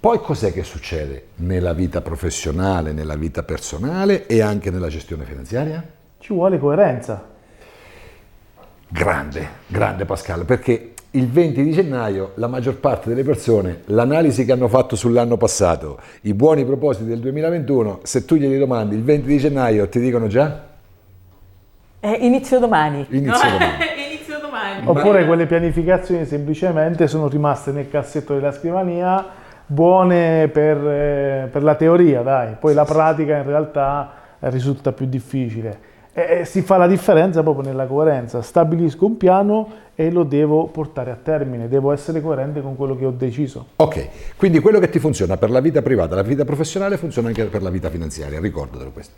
Poi 0.01 0.19
cos'è 0.19 0.51
che 0.51 0.63
succede 0.63 1.27
nella 1.35 1.73
vita 1.73 2.01
professionale, 2.01 2.91
nella 2.91 3.15
vita 3.15 3.43
personale 3.43 4.27
e 4.27 4.41
anche 4.41 4.69
nella 4.69 4.88
gestione 4.88 5.23
finanziaria? 5.25 5.81
Ci 6.17 6.33
vuole 6.33 6.57
coerenza. 6.57 7.38
Grande, 8.91 9.48
grande 9.67 10.03
Pascal, 10.05 10.46
perché 10.46 10.93
il 11.12 11.29
20 11.29 11.62
di 11.62 11.72
gennaio 11.74 12.31
la 12.36 12.48
maggior 12.48 12.77
parte 12.77 13.10
delle 13.10 13.22
persone, 13.22 13.81
l'analisi 13.86 14.46
che 14.46 14.51
hanno 14.51 14.67
fatto 14.67 14.96
sull'anno 14.96 15.38
passato, 15.38 16.00
i 16.22 16.34
buoni 16.34 16.65
propositi 16.65 17.05
del 17.05 17.19
2021, 17.19 18.00
se 18.01 18.25
tu 18.25 18.34
glieli 18.34 18.58
domandi 18.58 18.96
il 18.96 19.03
20 19.03 19.27
di 19.27 19.38
gennaio 19.38 19.88
ti 19.89 20.00
dicono 20.00 20.25
già? 20.25 20.63
Eh, 22.00 22.17
inizio 22.22 22.58
domani. 22.58 23.05
Inizio 23.10 23.46
domani. 23.48 23.75
inizio 24.12 24.39
domani. 24.39 24.81
Oppure 24.84 25.27
quelle 25.27 25.46
pianificazioni 25.46 26.25
semplicemente 26.25 27.08
sono 27.08 27.27
rimaste 27.27 27.72
nel 27.72 27.91
cassetto 27.91 28.34
della 28.34 28.51
scrivania, 28.51 29.24
buone 29.67 30.48
per, 30.48 30.77
eh, 30.77 31.48
per 31.51 31.62
la 31.62 31.75
teoria, 31.75 32.24
dai. 32.24 32.55
Poi 32.60 32.74
la 32.74 32.86
pratica 32.86 33.38
in 33.38 33.46
realtà 33.46 34.13
risulta 34.39 34.91
più 34.93 35.05
difficile. 35.05 35.88
E 36.11 36.43
si 36.45 36.61
fa 36.61 36.77
la 36.77 36.87
differenza 36.87 37.43
proprio 37.43 37.63
nella 37.63 37.85
coerenza. 37.85 38.41
Stabilisco 38.41 39.05
un 39.05 39.17
piano 39.17 39.69
e 39.95 40.09
lo 40.09 40.23
devo 40.23 40.67
portare 40.67 41.11
a 41.11 41.17
termine, 41.21 41.67
devo 41.67 41.91
essere 41.91 42.21
coerente 42.21 42.61
con 42.61 42.77
quello 42.77 42.95
che 42.95 43.05
ho 43.05 43.11
deciso. 43.11 43.67
Ok, 43.75 44.35
quindi 44.37 44.59
quello 44.59 44.79
che 44.79 44.89
ti 44.89 44.97
funziona 44.97 45.35
per 45.35 45.49
la 45.49 45.59
vita 45.59 45.81
privata, 45.81 46.15
la 46.15 46.21
vita 46.21 46.45
professionale 46.45 46.95
funziona 46.95 47.27
anche 47.27 47.43
per 47.45 47.61
la 47.61 47.69
vita 47.69 47.89
finanziaria, 47.89 48.39
ricordatelo 48.39 48.91
questo. 48.91 49.15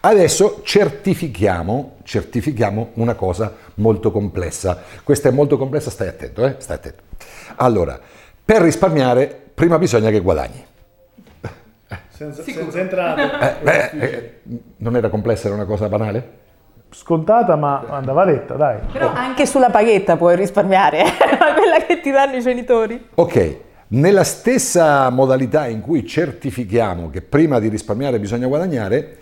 Adesso 0.00 0.60
certifichiamo, 0.62 1.96
certifichiamo 2.02 2.90
una 2.94 3.14
cosa 3.14 3.54
molto 3.74 4.10
complessa. 4.10 4.78
Questa 5.02 5.28
è 5.28 5.32
molto 5.32 5.58
complessa, 5.58 5.90
stai 5.90 6.08
attento, 6.08 6.44
eh? 6.46 6.56
stai 6.58 6.76
attento. 6.76 7.02
Allora, 7.56 8.00
per 8.44 8.62
risparmiare 8.62 9.42
prima 9.54 9.78
bisogna 9.78 10.10
che 10.10 10.20
guadagni. 10.20 10.64
Senza, 12.14 12.44
senza 12.44 12.78
entrate. 12.78 13.22
Eh, 13.22 13.54
beh, 13.60 13.90
eh, 13.98 14.32
non 14.76 14.94
era 14.94 15.08
complessa, 15.08 15.48
era 15.48 15.56
una 15.56 15.64
cosa 15.64 15.88
banale? 15.88 16.42
Scontata 16.90 17.56
ma 17.56 17.84
andava 17.88 18.24
detta, 18.24 18.54
dai. 18.54 18.78
Però 18.92 19.12
anche 19.12 19.46
sulla 19.46 19.68
paghetta 19.70 20.16
puoi 20.16 20.36
risparmiare, 20.36 21.02
quella 21.58 21.84
che 21.84 22.00
ti 22.00 22.12
danno 22.12 22.36
i 22.36 22.40
genitori. 22.40 23.08
Ok, 23.14 23.56
nella 23.88 24.22
stessa 24.22 25.10
modalità 25.10 25.66
in 25.66 25.80
cui 25.80 26.06
certifichiamo 26.06 27.10
che 27.10 27.20
prima 27.20 27.58
di 27.58 27.66
risparmiare 27.66 28.20
bisogna 28.20 28.46
guadagnare, 28.46 29.16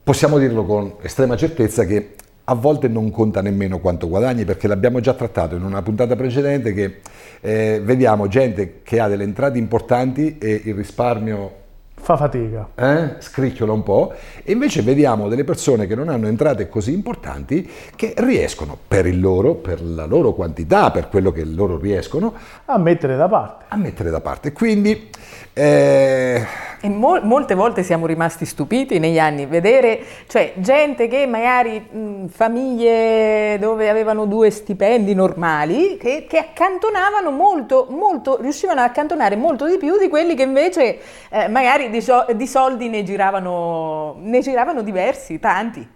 possiamo 0.00 0.38
dirlo 0.38 0.64
con 0.64 0.94
estrema 1.02 1.36
certezza 1.36 1.84
che 1.86 2.14
a 2.44 2.54
volte 2.54 2.86
non 2.86 3.10
conta 3.10 3.42
nemmeno 3.42 3.80
quanto 3.80 4.08
guadagni 4.08 4.44
perché 4.44 4.68
l'abbiamo 4.68 5.00
già 5.00 5.14
trattato 5.14 5.56
in 5.56 5.64
una 5.64 5.82
puntata 5.82 6.14
precedente 6.14 6.72
che 6.72 7.00
eh, 7.40 7.80
vediamo 7.82 8.28
gente 8.28 8.82
che 8.84 9.00
ha 9.00 9.08
delle 9.08 9.24
entrate 9.24 9.58
importanti 9.58 10.38
e 10.38 10.62
il 10.66 10.74
risparmio 10.74 11.64
Fa 12.06 12.16
fatica. 12.16 12.68
eh, 12.76 13.16
scricchiola 13.18 13.72
un 13.72 13.82
po' 13.82 14.12
e 14.44 14.52
invece 14.52 14.80
vediamo 14.82 15.26
delle 15.26 15.42
persone 15.42 15.88
che 15.88 15.96
non 15.96 16.08
hanno 16.08 16.28
entrate 16.28 16.68
così 16.68 16.92
importanti 16.92 17.68
che 17.96 18.14
riescono 18.18 18.78
per 18.86 19.06
il 19.06 19.18
loro, 19.18 19.54
per 19.54 19.82
la 19.82 20.06
loro 20.06 20.32
quantità, 20.32 20.92
per 20.92 21.08
quello 21.08 21.32
che 21.32 21.44
loro 21.44 21.76
riescono 21.76 22.32
A 22.66 22.78
mettere 22.78 23.16
da 23.16 23.26
parte. 23.28 23.64
a 23.70 23.76
mettere 23.76 24.10
da 24.10 24.20
parte. 24.20 24.52
Quindi 24.52 25.10
eh, 25.52 26.44
E 26.80 26.88
mol- 26.88 27.24
molte 27.24 27.54
volte 27.54 27.82
siamo 27.82 28.06
rimasti 28.06 28.44
stupiti 28.44 28.98
negli 28.98 29.18
anni 29.18 29.46
vedere, 29.46 30.00
cioè 30.26 30.52
gente 30.56 31.08
che 31.08 31.26
magari 31.26 31.80
mh, 31.80 32.26
famiglie 32.28 33.56
dove 33.58 33.88
avevano 33.88 34.26
due 34.26 34.50
stipendi 34.50 35.14
normali 35.14 35.96
che, 35.96 36.26
che 36.28 36.38
accantonavano 36.38 37.30
molto, 37.30 37.86
molto, 37.90 38.38
riuscivano 38.40 38.80
ad 38.80 38.88
accantonare 38.90 39.36
molto 39.36 39.66
di 39.66 39.78
più 39.78 39.98
di 39.98 40.08
quelli 40.08 40.34
che 40.34 40.42
invece 40.42 40.98
eh, 41.30 41.48
magari 41.48 41.88
di, 41.90 42.02
so- 42.02 42.26
di 42.34 42.46
soldi 42.46 42.88
ne 42.88 43.02
giravano, 43.02 44.16
ne 44.20 44.40
giravano 44.40 44.82
diversi, 44.82 45.38
tanti. 45.40 45.86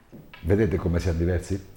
vedete 0.41 0.77
come 0.77 0.99
siamo 0.99 1.19
diversi? 1.19 1.69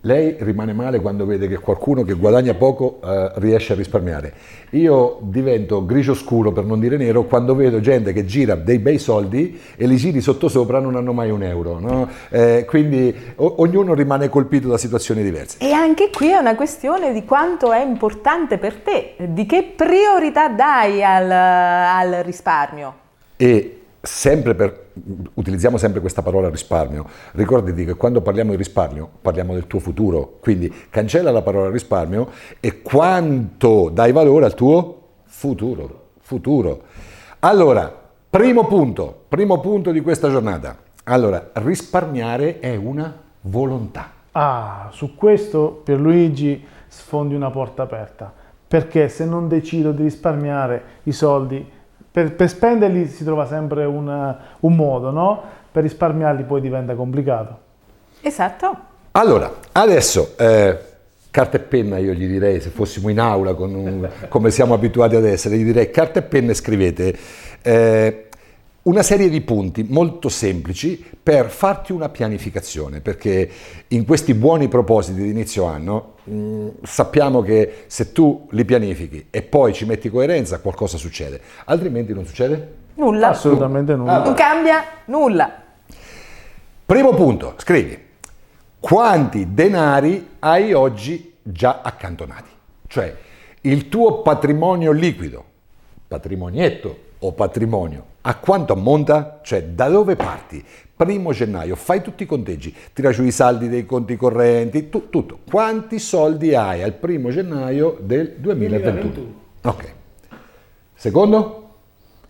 Lei 0.00 0.34
rimane 0.40 0.72
male 0.72 1.00
quando 1.00 1.24
vede 1.24 1.46
che 1.46 1.56
qualcuno 1.58 2.02
che 2.02 2.14
guadagna 2.14 2.54
poco 2.54 2.98
eh, 3.04 3.30
riesce 3.36 3.74
a 3.74 3.76
risparmiare. 3.76 4.32
Io 4.70 5.18
divento 5.22 5.84
grigio 5.86 6.14
scuro, 6.14 6.50
per 6.50 6.64
non 6.64 6.80
dire 6.80 6.96
nero, 6.96 7.24
quando 7.24 7.54
vedo 7.54 7.78
gente 7.78 8.12
che 8.12 8.24
gira 8.24 8.56
dei 8.56 8.80
bei 8.80 8.98
soldi 8.98 9.60
e 9.76 9.86
li 9.86 9.96
giri 9.96 10.20
sottosopra 10.20 10.80
non 10.80 10.96
hanno 10.96 11.12
mai 11.12 11.30
un 11.30 11.44
euro. 11.44 11.78
no? 11.78 12.08
Eh, 12.28 12.64
quindi 12.66 13.14
o- 13.36 13.54
ognuno 13.58 13.94
rimane 13.94 14.28
colpito 14.28 14.66
da 14.68 14.78
situazioni 14.78 15.22
diverse. 15.22 15.58
E 15.60 15.70
anche 15.70 16.10
qui 16.10 16.30
è 16.30 16.36
una 16.36 16.56
questione 16.56 17.12
di 17.12 17.24
quanto 17.24 17.72
è 17.72 17.82
importante 17.84 18.58
per 18.58 18.74
te, 18.80 19.14
di 19.28 19.46
che 19.46 19.74
priorità 19.76 20.48
dai 20.48 21.04
al, 21.04 21.30
al 21.30 22.24
risparmio. 22.24 22.94
E 23.36 23.77
sempre 24.00 24.54
per, 24.54 24.90
utilizziamo 25.34 25.76
sempre 25.76 26.00
questa 26.00 26.22
parola 26.22 26.48
risparmio, 26.48 27.06
ricordati 27.32 27.84
che 27.84 27.94
quando 27.94 28.20
parliamo 28.20 28.50
di 28.50 28.56
risparmio 28.56 29.08
parliamo 29.20 29.54
del 29.54 29.66
tuo 29.66 29.80
futuro, 29.80 30.38
quindi 30.40 30.72
cancella 30.90 31.30
la 31.30 31.42
parola 31.42 31.70
risparmio 31.70 32.30
e 32.60 32.80
quanto 32.82 33.90
dai 33.92 34.12
valore 34.12 34.44
al 34.44 34.54
tuo 34.54 35.02
futuro. 35.24 36.06
futuro. 36.20 36.82
Allora, 37.40 37.92
primo 38.28 38.66
punto, 38.66 39.24
primo 39.28 39.60
punto 39.60 39.90
di 39.90 40.00
questa 40.00 40.28
giornata. 40.28 40.76
Allora, 41.04 41.50
risparmiare 41.54 42.58
è 42.58 42.76
una 42.76 43.14
volontà. 43.42 44.10
Ah, 44.32 44.88
su 44.92 45.14
questo 45.14 45.80
Pierluigi 45.84 46.64
sfondi 46.86 47.34
una 47.34 47.50
porta 47.50 47.82
aperta. 47.82 48.32
Perché 48.68 49.08
se 49.08 49.24
non 49.24 49.48
decido 49.48 49.92
di 49.92 50.02
risparmiare 50.02 50.82
i 51.04 51.12
soldi, 51.12 51.66
per, 52.18 52.32
per 52.32 52.48
spenderli 52.48 53.06
si 53.06 53.22
trova 53.22 53.46
sempre 53.46 53.84
un, 53.84 54.36
un 54.60 54.74
modo, 54.74 55.10
no? 55.10 55.42
Per 55.70 55.82
risparmiarli 55.82 56.42
poi 56.42 56.60
diventa 56.60 56.94
complicato. 56.94 57.58
Esatto. 58.20 58.76
Allora, 59.12 59.52
adesso 59.72 60.34
eh, 60.36 60.76
carta 61.30 61.58
e 61.58 61.60
penna 61.60 61.98
io 61.98 62.12
gli 62.14 62.26
direi, 62.26 62.60
se 62.60 62.70
fossimo 62.70 63.08
in 63.08 63.20
aula 63.20 63.54
con 63.54 63.72
un- 63.72 64.08
come 64.28 64.50
siamo 64.50 64.74
abituati 64.74 65.14
ad 65.14 65.24
essere, 65.24 65.56
gli 65.56 65.64
direi 65.64 65.90
carta 65.92 66.18
e 66.18 66.22
penna 66.22 66.50
e 66.50 66.54
scrivete 66.54 67.16
eh, 67.62 68.27
una 68.88 69.02
serie 69.02 69.28
di 69.28 69.42
punti 69.42 69.84
molto 69.86 70.30
semplici 70.30 71.04
per 71.22 71.50
farti 71.50 71.92
una 71.92 72.08
pianificazione, 72.08 73.02
perché 73.02 73.50
in 73.88 74.06
questi 74.06 74.32
buoni 74.32 74.68
propositi 74.68 75.20
di 75.20 75.28
inizio 75.28 75.64
anno 75.64 76.14
mh, 76.24 76.68
sappiamo 76.84 77.42
che 77.42 77.84
se 77.86 78.12
tu 78.12 78.48
li 78.52 78.64
pianifichi 78.64 79.26
e 79.28 79.42
poi 79.42 79.74
ci 79.74 79.84
metti 79.84 80.08
coerenza 80.08 80.60
qualcosa 80.60 80.96
succede, 80.96 81.38
altrimenti 81.66 82.14
non 82.14 82.24
succede? 82.24 82.76
Nulla. 82.94 83.28
Assolutamente 83.28 83.94
nulla. 83.94 84.22
Non 84.24 84.32
cambia 84.32 84.82
nulla. 85.04 85.62
Primo 86.86 87.12
punto, 87.12 87.54
scrivi 87.58 88.06
quanti 88.80 89.52
denari 89.52 90.36
hai 90.38 90.72
oggi 90.72 91.34
già 91.42 91.80
accantonati, 91.82 92.50
cioè 92.86 93.14
il 93.60 93.90
tuo 93.90 94.22
patrimonio 94.22 94.92
liquido, 94.92 95.44
patrimonietto 96.08 97.06
o 97.20 97.32
patrimonio, 97.32 98.04
a 98.22 98.36
quanto 98.36 98.72
ammonta? 98.72 99.40
Cioè 99.42 99.62
da 99.64 99.88
dove 99.88 100.16
parti? 100.16 100.64
Primo 100.96 101.32
gennaio, 101.32 101.76
fai 101.76 102.02
tutti 102.02 102.24
i 102.24 102.26
conteggi, 102.26 102.74
tira 102.92 103.10
giù 103.10 103.22
i 103.22 103.30
saldi 103.30 103.68
dei 103.68 103.86
conti 103.86 104.16
correnti, 104.16 104.88
tu- 104.88 105.10
tutto. 105.10 105.38
Quanti 105.48 105.98
soldi 105.98 106.54
hai 106.54 106.82
al 106.82 106.94
primo 106.94 107.30
gennaio 107.30 107.98
del 108.00 108.34
2021? 108.38 109.34
Ok. 109.62 109.94
Secondo? 110.94 111.68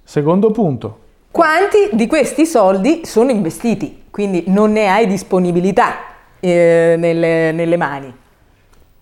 Secondo 0.04 0.50
punto. 0.50 0.98
Quanti 1.30 1.90
di 1.92 2.06
questi 2.06 2.46
soldi 2.46 3.02
sono 3.04 3.30
investiti? 3.30 4.04
Quindi 4.10 4.44
non 4.48 4.72
ne 4.72 4.88
hai 4.88 5.06
disponibilità 5.06 5.94
eh, 6.40 6.96
nelle, 6.98 7.52
nelle 7.52 7.76
mani. 7.76 8.14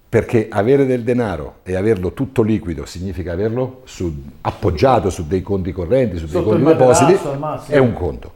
Perché 0.08 0.46
avere 0.48 0.86
del 0.86 1.02
denaro 1.02 1.56
e 1.62 1.74
averlo 1.74 2.12
tutto 2.12 2.42
liquido 2.42 2.86
significa 2.86 3.32
averlo 3.32 3.80
su- 3.84 4.22
appoggiato 4.42 5.10
su 5.10 5.26
dei 5.26 5.42
conti 5.42 5.72
correnti, 5.72 6.16
su 6.16 6.24
dei 6.24 6.32
Sotto 6.32 6.50
conti 6.50 6.64
depositi, 6.64 7.18
è 7.66 7.78
un 7.78 7.92
conto. 7.92 8.32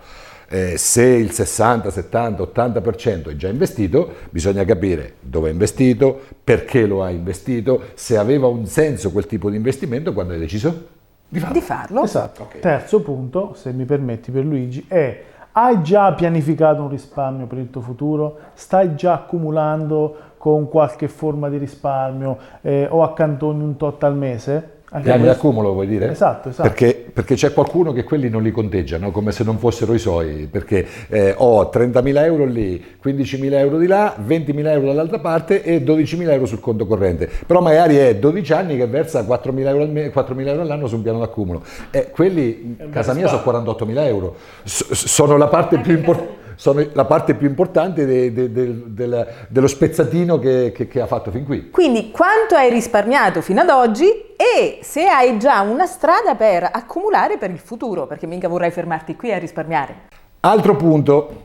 Eh, 0.48 0.76
se 0.76 1.04
il 1.04 1.30
60, 1.30 1.90
70, 1.90 2.42
80% 2.42 3.30
è 3.30 3.36
già 3.36 3.48
investito, 3.48 4.14
bisogna 4.30 4.64
capire 4.64 5.14
dove 5.20 5.48
è 5.48 5.52
investito, 5.52 6.20
perché 6.42 6.86
lo 6.86 7.04
ha 7.04 7.10
investito, 7.10 7.82
se 7.94 8.16
aveva 8.16 8.48
un 8.48 8.66
senso 8.66 9.12
quel 9.12 9.26
tipo 9.26 9.48
di 9.48 9.56
investimento 9.56 10.12
quando 10.12 10.32
hai 10.32 10.40
deciso 10.40 10.88
di 11.28 11.38
farlo. 11.38 11.54
Di 11.54 11.60
farlo. 11.60 12.02
Esatto. 12.02 12.48
Terzo 12.60 13.00
punto, 13.00 13.54
se 13.54 13.72
mi 13.72 13.84
permetti 13.84 14.32
per 14.32 14.44
Luigi, 14.44 14.84
è 14.88 15.22
hai 15.52 15.82
già 15.82 16.12
pianificato 16.12 16.82
un 16.82 16.88
risparmio 16.88 17.46
per 17.46 17.58
il 17.58 17.70
tuo 17.70 17.80
futuro? 17.80 18.38
Stai 18.54 18.94
già 18.94 19.14
accumulando 19.14 20.16
con 20.40 20.70
qualche 20.70 21.06
forma 21.06 21.50
di 21.50 21.58
risparmio 21.58 22.38
eh, 22.62 22.86
o 22.88 23.02
accantoni 23.02 23.62
un 23.62 23.76
tot 23.76 24.02
al 24.04 24.16
mese? 24.16 24.78
Anche 24.92 25.04
Piani 25.08 25.24
questo. 25.24 25.42
d'accumulo 25.42 25.72
vuoi 25.74 25.86
dire? 25.86 26.10
Esatto, 26.10 26.48
esatto. 26.48 26.66
Perché, 26.66 27.10
perché 27.12 27.34
c'è 27.34 27.52
qualcuno 27.52 27.92
che 27.92 28.04
quelli 28.04 28.30
non 28.30 28.42
li 28.42 28.50
conteggia, 28.50 28.96
no? 28.96 29.10
come 29.10 29.32
se 29.32 29.44
non 29.44 29.58
fossero 29.58 29.92
i 29.92 29.98
suoi, 29.98 30.48
perché 30.50 30.86
eh, 31.08 31.34
ho 31.36 31.64
30.000 31.64 32.24
euro 32.24 32.46
lì, 32.46 32.82
15.000 33.04 33.52
euro 33.52 33.76
di 33.76 33.86
là, 33.86 34.16
20.000 34.18 34.66
euro 34.68 34.86
dall'altra 34.86 35.18
parte 35.18 35.62
e 35.62 35.84
12.000 35.84 36.30
euro 36.30 36.46
sul 36.46 36.58
conto 36.58 36.86
corrente. 36.86 37.28
Però 37.46 37.60
magari 37.60 37.96
è 37.96 38.16
12 38.16 38.52
anni 38.54 38.78
che 38.78 38.86
versa 38.86 39.20
4.000 39.20 39.66
euro, 39.66 39.82
al 39.82 39.90
me- 39.90 40.10
4.000 40.10 40.46
euro 40.48 40.62
all'anno 40.62 40.86
su 40.86 40.96
un 40.96 41.02
piano 41.02 41.18
d'accumulo. 41.18 41.62
E 41.90 42.10
quelli, 42.10 42.78
casa 42.90 43.12
mia, 43.12 43.28
sono 43.28 43.42
48.000 43.44 44.06
euro. 44.06 44.36
S- 44.64 44.90
sono 44.94 45.36
la 45.36 45.48
parte 45.48 45.80
più 45.80 45.92
importante. 45.92 46.39
Sono 46.60 46.86
la 46.92 47.06
parte 47.06 47.32
più 47.36 47.48
importante 47.48 48.04
de- 48.04 48.34
de- 48.34 48.52
de- 48.52 48.92
del- 48.92 49.26
dello 49.48 49.66
spezzatino 49.66 50.38
che, 50.38 50.72
che- 50.72 50.88
che 50.88 51.00
ha 51.00 51.06
fatto 51.06 51.30
fin 51.30 51.46
qui. 51.46 51.70
Quindi 51.70 52.10
quanto 52.10 52.54
hai 52.54 52.68
risparmiato 52.68 53.40
fino 53.40 53.62
ad 53.62 53.70
oggi 53.70 54.04
e 54.36 54.80
se 54.82 55.06
hai 55.06 55.38
già 55.38 55.62
una 55.62 55.86
strada 55.86 56.34
per 56.34 56.68
accumulare 56.70 57.38
per 57.38 57.48
il 57.50 57.58
futuro, 57.58 58.06
perché 58.06 58.26
mica 58.26 58.46
vorrai 58.46 58.70
fermarti 58.70 59.16
qui 59.16 59.32
a 59.32 59.38
risparmiare. 59.38 60.08
Altro 60.40 60.76
punto, 60.76 61.42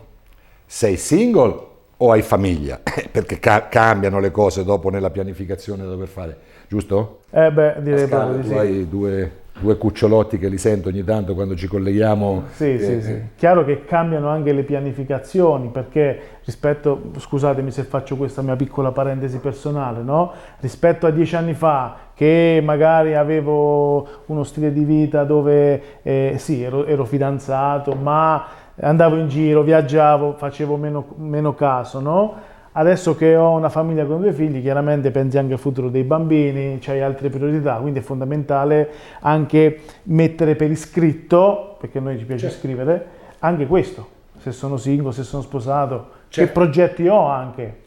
sei 0.65 0.97
single 0.97 1.59
o 1.95 2.11
hai 2.11 2.21
famiglia? 2.21 2.81
Perché 3.09 3.39
ca- 3.39 3.69
cambiano 3.69 4.19
le 4.19 4.31
cose 4.31 4.65
dopo 4.65 4.89
nella 4.89 5.11
pianificazione 5.11 5.83
da 5.83 5.91
dover 5.91 6.09
fare, 6.09 6.37
giusto? 6.67 7.19
Eh 7.29 7.53
beh, 7.53 7.75
direi 7.79 8.05
Pasquale, 8.05 8.33
proprio 8.33 8.41
di 8.41 8.47
tu 8.49 8.49
sì. 8.49 8.57
hai 8.59 8.89
due, 8.89 9.31
due 9.59 9.77
cucciolotti 9.77 10.37
che 10.37 10.49
li 10.49 10.57
sento 10.57 10.89
ogni 10.89 11.03
tanto 11.03 11.33
quando 11.33 11.55
ci 11.55 11.67
colleghiamo. 11.67 12.43
Sì, 12.51 12.73
Eh, 12.73 12.79
sì, 12.79 13.01
sì. 13.01 13.21
Chiaro 13.35 13.63
che 13.63 13.85
cambiano 13.85 14.29
anche 14.29 14.51
le 14.51 14.63
pianificazioni 14.63 15.69
perché 15.69 16.19
rispetto, 16.43 17.11
scusatemi 17.17 17.71
se 17.71 17.83
faccio 17.83 18.17
questa 18.17 18.41
mia 18.41 18.55
piccola 18.55 18.91
parentesi 18.91 19.39
personale, 19.39 20.01
no? 20.01 20.31
Rispetto 20.59 21.07
a 21.07 21.09
dieci 21.09 21.35
anni 21.35 21.53
fa 21.53 21.95
che 22.13 22.61
magari 22.63 23.15
avevo 23.15 24.07
uno 24.27 24.43
stile 24.43 24.71
di 24.71 24.83
vita 24.83 25.23
dove 25.23 26.01
eh, 26.03 26.35
sì, 26.37 26.61
ero, 26.61 26.85
ero 26.85 27.05
fidanzato, 27.05 27.93
ma 27.93 28.45
andavo 28.79 29.15
in 29.15 29.29
giro, 29.29 29.61
viaggiavo, 29.63 30.33
facevo 30.33 30.75
meno, 30.75 31.05
meno 31.17 31.53
caso, 31.55 31.99
no? 31.99 32.53
Adesso 32.77 33.15
che 33.15 33.37
ho 33.37 33.51
una 33.51 33.69
famiglia 33.69 34.03
con 34.05 34.19
due 34.19 34.33
figli, 34.33 34.61
chiaramente 34.61 35.09
pensi 35.09 35.37
anche 35.37 35.53
al 35.53 35.59
futuro 35.59 35.87
dei 35.87 36.03
bambini, 36.03 36.77
c'hai 36.81 37.01
altre 37.01 37.29
priorità, 37.29 37.75
quindi 37.75 37.99
è 37.99 38.01
fondamentale 38.01 38.89
anche 39.21 39.79
mettere 40.03 40.55
per 40.55 40.69
iscritto, 40.71 41.77
perché 41.79 41.99
a 41.99 42.01
noi 42.01 42.17
ci 42.19 42.25
piace 42.25 42.49
scrivere, 42.49 43.05
anche 43.39 43.65
questo, 43.65 44.05
se 44.41 44.51
sono 44.51 44.75
single, 44.75 45.13
se 45.13 45.23
sono 45.23 45.41
sposato, 45.41 46.09
che 46.27 46.47
progetti 46.47 47.07
ho 47.07 47.25
anche. 47.25 47.83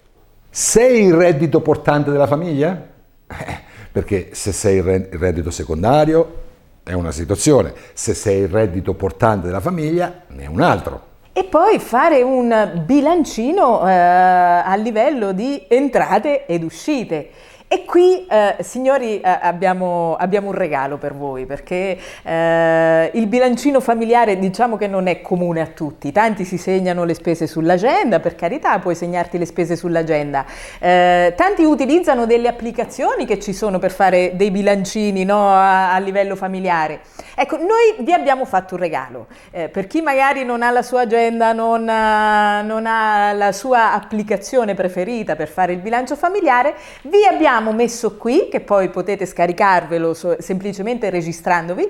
Sei 0.48 1.04
il 1.04 1.12
reddito 1.12 1.60
portante 1.60 2.10
della 2.10 2.26
famiglia? 2.26 2.82
Eh, 3.26 3.58
perché 3.92 4.30
se 4.32 4.52
sei 4.52 4.78
il 4.78 5.08
reddito 5.18 5.50
secondario 5.50 6.46
è 6.82 6.94
una 6.94 7.12
situazione, 7.12 7.74
se 7.92 8.14
sei 8.14 8.40
il 8.40 8.48
reddito 8.48 8.94
portante 8.94 9.48
della 9.48 9.60
famiglia 9.60 10.22
ne 10.28 10.44
è 10.44 10.46
un 10.46 10.62
altro. 10.62 11.07
E 11.38 11.44
poi 11.44 11.78
fare 11.78 12.20
un 12.20 12.82
bilancino 12.84 13.88
eh, 13.88 13.92
a 13.92 14.74
livello 14.74 15.30
di 15.30 15.66
entrate 15.68 16.46
ed 16.46 16.64
uscite. 16.64 17.30
E 17.70 17.84
qui, 17.84 18.26
eh, 18.26 18.56
signori, 18.60 19.20
eh, 19.20 19.38
abbiamo, 19.42 20.16
abbiamo 20.18 20.48
un 20.48 20.54
regalo 20.54 20.96
per 20.96 21.14
voi, 21.14 21.44
perché 21.44 21.98
eh, 22.22 23.10
il 23.12 23.26
bilancino 23.26 23.80
familiare 23.80 24.38
diciamo 24.38 24.78
che 24.78 24.86
non 24.86 25.06
è 25.06 25.20
comune 25.20 25.60
a 25.60 25.66
tutti. 25.66 26.10
Tanti 26.10 26.46
si 26.46 26.56
segnano 26.56 27.04
le 27.04 27.12
spese 27.12 27.46
sull'agenda, 27.46 28.20
per 28.20 28.36
carità, 28.36 28.78
puoi 28.78 28.94
segnarti 28.94 29.36
le 29.36 29.44
spese 29.44 29.76
sull'agenda. 29.76 30.46
Eh, 30.78 31.34
tanti 31.36 31.62
utilizzano 31.62 32.24
delle 32.24 32.48
applicazioni 32.48 33.26
che 33.26 33.38
ci 33.38 33.52
sono 33.52 33.78
per 33.78 33.90
fare 33.90 34.30
dei 34.34 34.50
bilancini 34.50 35.24
no, 35.24 35.50
a, 35.50 35.92
a 35.92 35.98
livello 35.98 36.36
familiare. 36.36 37.00
Ecco, 37.34 37.58
noi 37.58 37.96
vi 37.98 38.14
abbiamo 38.14 38.46
fatto 38.46 38.76
un 38.76 38.80
regalo. 38.80 39.26
Eh, 39.50 39.68
per 39.68 39.86
chi 39.86 40.00
magari 40.00 40.42
non 40.42 40.62
ha 40.62 40.70
la 40.70 40.82
sua 40.82 41.02
agenda, 41.02 41.52
non 41.52 41.86
ha, 41.86 42.62
non 42.62 42.86
ha 42.86 43.34
la 43.34 43.52
sua 43.52 43.92
applicazione 43.92 44.72
preferita 44.72 45.36
per 45.36 45.48
fare 45.48 45.74
il 45.74 45.80
bilancio 45.80 46.16
familiare, 46.16 46.74
vi 47.02 47.26
abbiamo 47.30 47.56
messo 47.60 48.16
qui, 48.16 48.48
che 48.48 48.60
poi 48.60 48.88
potete 48.88 49.26
scaricarvelo 49.26 50.14
so- 50.14 50.36
semplicemente 50.40 51.10
registrandovi, 51.10 51.88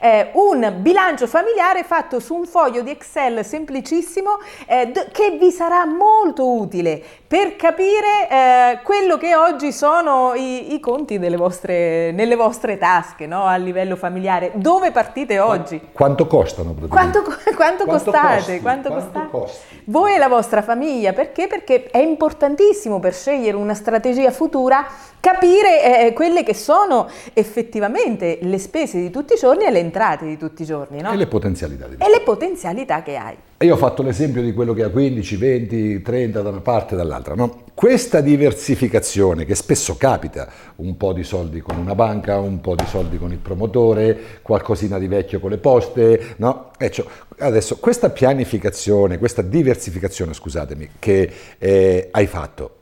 eh, 0.00 0.30
un 0.34 0.76
bilancio 0.78 1.26
familiare 1.26 1.84
fatto 1.84 2.20
su 2.20 2.34
un 2.34 2.46
foglio 2.46 2.82
di 2.82 2.90
Excel 2.90 3.44
semplicissimo 3.44 4.38
eh, 4.66 4.86
d- 4.86 5.10
che 5.10 5.36
vi 5.38 5.50
sarà 5.50 5.84
molto 5.86 6.50
utile 6.50 7.02
per 7.26 7.54
capire 7.54 8.28
eh, 8.28 8.80
quello 8.82 9.16
che 9.16 9.36
oggi 9.36 9.72
sono 9.72 10.34
i, 10.34 10.74
i 10.74 10.80
conti 10.80 11.18
delle 11.18 11.36
vostre, 11.36 12.10
nelle 12.10 12.34
vostre 12.34 12.76
tasche 12.76 13.26
no? 13.26 13.44
a 13.44 13.54
livello 13.56 13.94
familiare. 13.94 14.50
Dove 14.54 14.90
partite 14.90 15.38
oggi? 15.38 15.80
Quanto 15.92 16.26
costano? 16.26 16.74
Quanto, 16.88 17.22
quanto 17.54 17.84
Quanto 17.84 17.86
costate? 17.86 18.36
costi? 18.36 18.60
Quanto 18.60 18.88
Quanto 18.90 19.20
costate? 19.30 19.78
Voi 19.84 20.14
e 20.14 20.18
la 20.18 20.28
vostra 20.28 20.62
famiglia, 20.62 21.12
perché? 21.12 21.46
Perché 21.46 21.84
è 21.90 21.98
importantissimo 21.98 22.98
per 22.98 23.14
scegliere 23.14 23.56
una 23.56 23.74
strategia 23.74 24.30
futura 24.30 24.86
capire 25.20 26.06
eh, 26.06 26.12
quelle 26.12 26.42
che 26.42 26.54
sono 26.54 27.08
effettivamente 27.34 28.38
le 28.40 28.58
spese 28.58 28.98
di 28.98 29.10
tutti 29.10 29.34
i 29.34 29.36
giorni 29.38 29.64
e 29.64 29.70
le 29.70 29.78
entrate 29.78 30.26
di 30.26 30.36
tutti 30.36 30.62
i 30.62 30.64
giorni, 30.64 31.00
no? 31.00 31.12
E 31.12 31.16
le 31.16 31.26
potenzialità 31.26 31.86
di 31.86 31.96
E 31.98 32.10
le 32.10 32.20
potenzialità 32.22 33.02
che 33.02 33.16
hai. 33.16 33.36
E 33.58 33.66
Io 33.66 33.74
ho 33.74 33.76
fatto 33.76 34.02
l'esempio 34.02 34.40
di 34.40 34.54
quello 34.54 34.72
che 34.72 34.84
ha 34.84 34.88
15, 34.88 35.36
20, 35.36 36.00
30 36.00 36.40
da 36.40 36.48
una 36.48 36.60
parte 36.60 36.94
e 36.94 36.96
dall'altra. 36.96 37.34
No? 37.34 37.64
Questa 37.74 38.22
diversificazione 38.22 39.44
che 39.44 39.54
spesso 39.54 39.98
capita, 39.98 40.48
un 40.76 40.96
po' 40.96 41.12
di 41.12 41.22
soldi 41.22 41.60
con 41.60 41.76
una 41.76 41.94
banca, 41.94 42.38
un 42.38 42.62
po' 42.62 42.74
di 42.74 42.86
soldi 42.86 43.18
con 43.18 43.32
il 43.32 43.38
promotore, 43.38 44.18
qualcosina 44.40 44.98
di 44.98 45.08
vecchio 45.08 45.40
con 45.40 45.50
le 45.50 45.58
poste, 45.58 46.36
no? 46.38 46.70
Cioè, 46.78 47.04
adesso 47.40 47.76
questa 47.76 48.08
pianificazione, 48.08 49.18
questa 49.18 49.42
diversificazione, 49.42 50.32
scusatemi, 50.32 50.92
che 50.98 51.30
eh, 51.58 52.08
hai 52.10 52.26
fatto, 52.26 52.79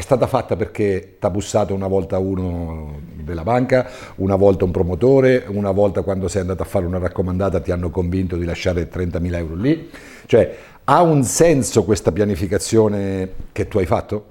è 0.00 0.02
stata 0.02 0.26
fatta 0.26 0.56
perché 0.56 1.16
ti 1.20 1.26
ha 1.26 1.30
bussato 1.30 1.74
una 1.74 1.86
volta 1.86 2.18
uno 2.18 3.00
della 3.22 3.42
banca, 3.42 3.88
una 4.16 4.34
volta 4.34 4.64
un 4.64 4.70
promotore, 4.70 5.44
una 5.48 5.70
volta 5.72 6.00
quando 6.00 6.26
sei 6.26 6.40
andato 6.40 6.62
a 6.62 6.64
fare 6.64 6.86
una 6.86 6.98
raccomandata 6.98 7.60
ti 7.60 7.70
hanno 7.70 7.90
convinto 7.90 8.36
di 8.36 8.46
lasciare 8.46 8.88
30.000 8.90 9.34
euro 9.36 9.54
lì. 9.54 9.90
Cioè, 10.24 10.56
ha 10.84 11.02
un 11.02 11.22
senso 11.22 11.84
questa 11.84 12.12
pianificazione 12.12 13.30
che 13.52 13.68
tu 13.68 13.78
hai 13.78 13.84
fatto? 13.84 14.24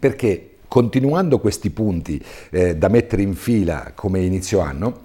Perché 0.00 0.56
continuando 0.68 1.38
questi 1.38 1.68
punti 1.68 2.24
eh, 2.50 2.74
da 2.74 2.88
mettere 2.88 3.20
in 3.20 3.34
fila 3.34 3.92
come 3.94 4.20
inizio 4.20 4.60
anno, 4.60 5.00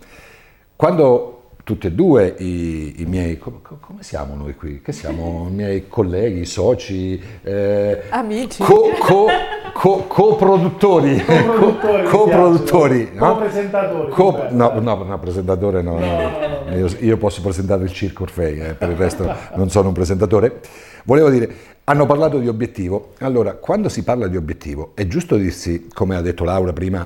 quando 0.78 1.39
tutti 1.70 1.86
e 1.86 1.92
due 1.92 2.34
i, 2.40 2.96
i 3.02 3.06
miei, 3.06 3.38
come, 3.38 3.58
come 3.62 4.02
siamo 4.02 4.34
noi 4.34 4.56
qui? 4.56 4.82
Che 4.82 4.92
siamo 4.92 5.46
i 5.52 5.54
miei 5.54 5.88
colleghi, 5.88 6.44
soci, 6.44 7.22
eh, 7.44 8.06
Amici. 8.10 8.64
co- 8.64 8.90
co- 9.00 9.28
co- 9.72 10.06
coproduttori, 10.08 11.24
Coproduttori, 11.24 12.04
coproduttori, 12.10 13.10
no? 13.14 13.34
Copresentatori, 13.34 14.12
Co- 14.12 14.48
no, 14.50 14.80
no, 14.80 15.04
no, 15.04 15.20
presentatore 15.20 15.84
no, 15.84 16.00
no. 16.00 16.76
Io, 16.76 16.88
io 17.02 17.18
posso 17.18 17.42
presentare 17.44 17.84
il 17.84 17.92
Circo 17.94 18.24
Orfei, 18.24 18.60
eh, 18.60 18.74
per 18.74 18.90
il 18.90 18.96
resto 18.96 19.32
non 19.54 19.70
sono 19.70 19.90
un 19.90 19.94
presentatore. 19.94 20.62
Volevo 21.04 21.30
dire, 21.30 21.54
hanno 21.84 22.08
parlato 22.08 22.40
di 22.40 22.48
obiettivo. 22.48 23.14
Allora, 23.20 23.54
quando 23.54 23.90
si 23.90 24.04
parla 24.04 24.28
di 24.28 24.38
obiettivo, 24.38 24.94
è 24.96 25.06
giusto 25.06 25.36
dirsi, 25.36 25.88
come 25.94 26.16
ha 26.16 26.22
detto 26.22 26.44
Laura 26.44 26.74
prima, 26.74 27.06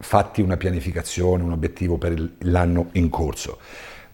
fatti 0.00 0.40
una 0.40 0.56
pianificazione, 0.56 1.42
un 1.42 1.52
obiettivo 1.52 1.98
per 1.98 2.32
l'anno 2.40 2.88
in 2.92 3.08
corso, 3.10 3.58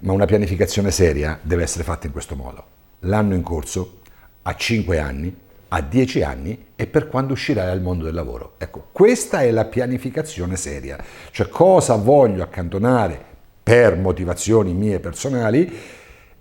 ma 0.01 0.13
una 0.13 0.27
pianificazione 0.27 0.91
seria 0.91 1.39
deve 1.41 1.63
essere 1.63 1.85
fatta 1.85 2.07
in 2.07 2.13
questo 2.13 2.35
modo. 2.35 2.65
L'anno 3.01 3.35
in 3.35 3.43
corso 3.43 4.01
a 4.43 4.55
5 4.55 4.99
anni, 4.99 5.35
a 5.69 5.81
10 5.81 6.23
anni 6.23 6.67
e 6.77 6.87
per 6.87 7.09
quando 7.09 7.33
uscirai 7.33 7.71
al 7.71 7.81
mondo 7.81 8.05
del 8.05 8.15
lavoro. 8.15 8.55
Ecco, 8.59 8.89
questa 8.93 9.43
è 9.43 9.51
la 9.51 9.65
pianificazione 9.65 10.57
seria, 10.57 10.99
cioè 11.31 11.49
cosa 11.49 11.95
voglio 11.97 12.43
accantonare 12.43 13.35
per 13.63 13.97
motivazioni 13.97 14.73
mie 14.75 15.01
personali 15.01 15.73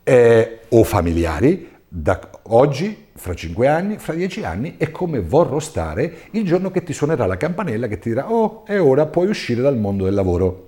eh, 0.03 0.59
o 0.69 0.83
familiari 0.83 1.73
da 1.97 2.19
oggi, 2.49 3.07
fra 3.15 3.33
5 3.33 3.67
anni, 3.69 3.97
fra 3.97 4.13
10 4.13 4.43
anni 4.43 4.75
e 4.77 4.91
come 4.91 5.21
vorrò 5.21 5.59
stare 5.59 6.13
il 6.31 6.43
giorno 6.43 6.69
che 6.69 6.83
ti 6.83 6.91
suonerà 6.91 7.25
la 7.25 7.37
campanella 7.37 7.87
che 7.87 7.99
ti 7.99 8.09
dirà 8.09 8.29
oh 8.29 8.65
è 8.65 8.77
ora 8.81 9.05
puoi 9.05 9.27
uscire 9.27 9.61
dal 9.61 9.77
mondo 9.77 10.03
del 10.03 10.13
lavoro. 10.13 10.67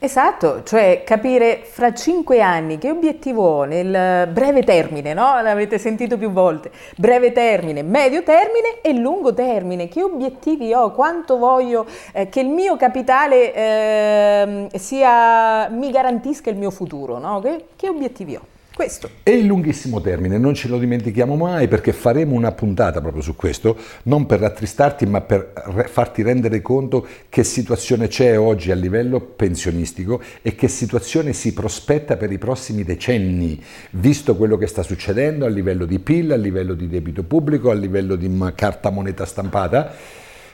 Esatto, 0.00 0.62
cioè 0.64 1.02
capire 1.04 1.62
fra 1.64 1.94
cinque 1.94 2.42
anni 2.42 2.76
che 2.76 2.90
obiettivo 2.90 3.42
ho 3.42 3.64
nel 3.64 4.28
breve 4.28 4.62
termine, 4.64 5.14
no? 5.14 5.40
L'avete 5.40 5.78
sentito 5.78 6.18
più 6.18 6.30
volte, 6.30 6.70
breve 6.96 7.32
termine, 7.32 7.82
medio 7.82 8.22
termine 8.22 8.82
e 8.82 8.92
lungo 8.92 9.32
termine, 9.32 9.88
che 9.88 10.02
obiettivi 10.02 10.74
ho, 10.74 10.92
quanto 10.92 11.38
voglio 11.38 11.86
eh, 12.12 12.28
che 12.28 12.40
il 12.40 12.48
mio 12.48 12.76
capitale 12.76 13.54
ehm, 13.54 14.68
sia, 14.74 15.68
mi 15.70 15.90
garantisca 15.90 16.50
il 16.50 16.56
mio 16.56 16.70
futuro, 16.70 17.18
no? 17.18 17.40
Che, 17.40 17.64
che 17.74 17.88
obiettivi 17.88 18.36
ho? 18.36 18.56
Questo. 18.78 19.10
E 19.24 19.32
il 19.32 19.44
lunghissimo 19.44 20.00
termine, 20.00 20.38
non 20.38 20.54
ce 20.54 20.68
lo 20.68 20.78
dimentichiamo 20.78 21.34
mai 21.34 21.66
perché 21.66 21.92
faremo 21.92 22.36
una 22.36 22.52
puntata 22.52 23.00
proprio 23.00 23.22
su 23.22 23.34
questo, 23.34 23.76
non 24.04 24.24
per 24.24 24.38
rattristarti 24.38 25.04
ma 25.04 25.20
per 25.20 25.88
farti 25.90 26.22
rendere 26.22 26.62
conto 26.62 27.04
che 27.28 27.42
situazione 27.42 28.06
c'è 28.06 28.38
oggi 28.38 28.70
a 28.70 28.76
livello 28.76 29.18
pensionistico 29.18 30.22
e 30.42 30.54
che 30.54 30.68
situazione 30.68 31.32
si 31.32 31.54
prospetta 31.54 32.16
per 32.16 32.30
i 32.30 32.38
prossimi 32.38 32.84
decenni, 32.84 33.60
visto 33.90 34.36
quello 34.36 34.56
che 34.56 34.68
sta 34.68 34.84
succedendo 34.84 35.44
a 35.44 35.48
livello 35.48 35.84
di 35.84 35.98
PIL, 35.98 36.30
a 36.30 36.36
livello 36.36 36.74
di 36.74 36.86
debito 36.86 37.24
pubblico, 37.24 37.70
a 37.70 37.74
livello 37.74 38.14
di 38.14 38.32
carta 38.54 38.90
moneta 38.90 39.26
stampata, 39.26 39.92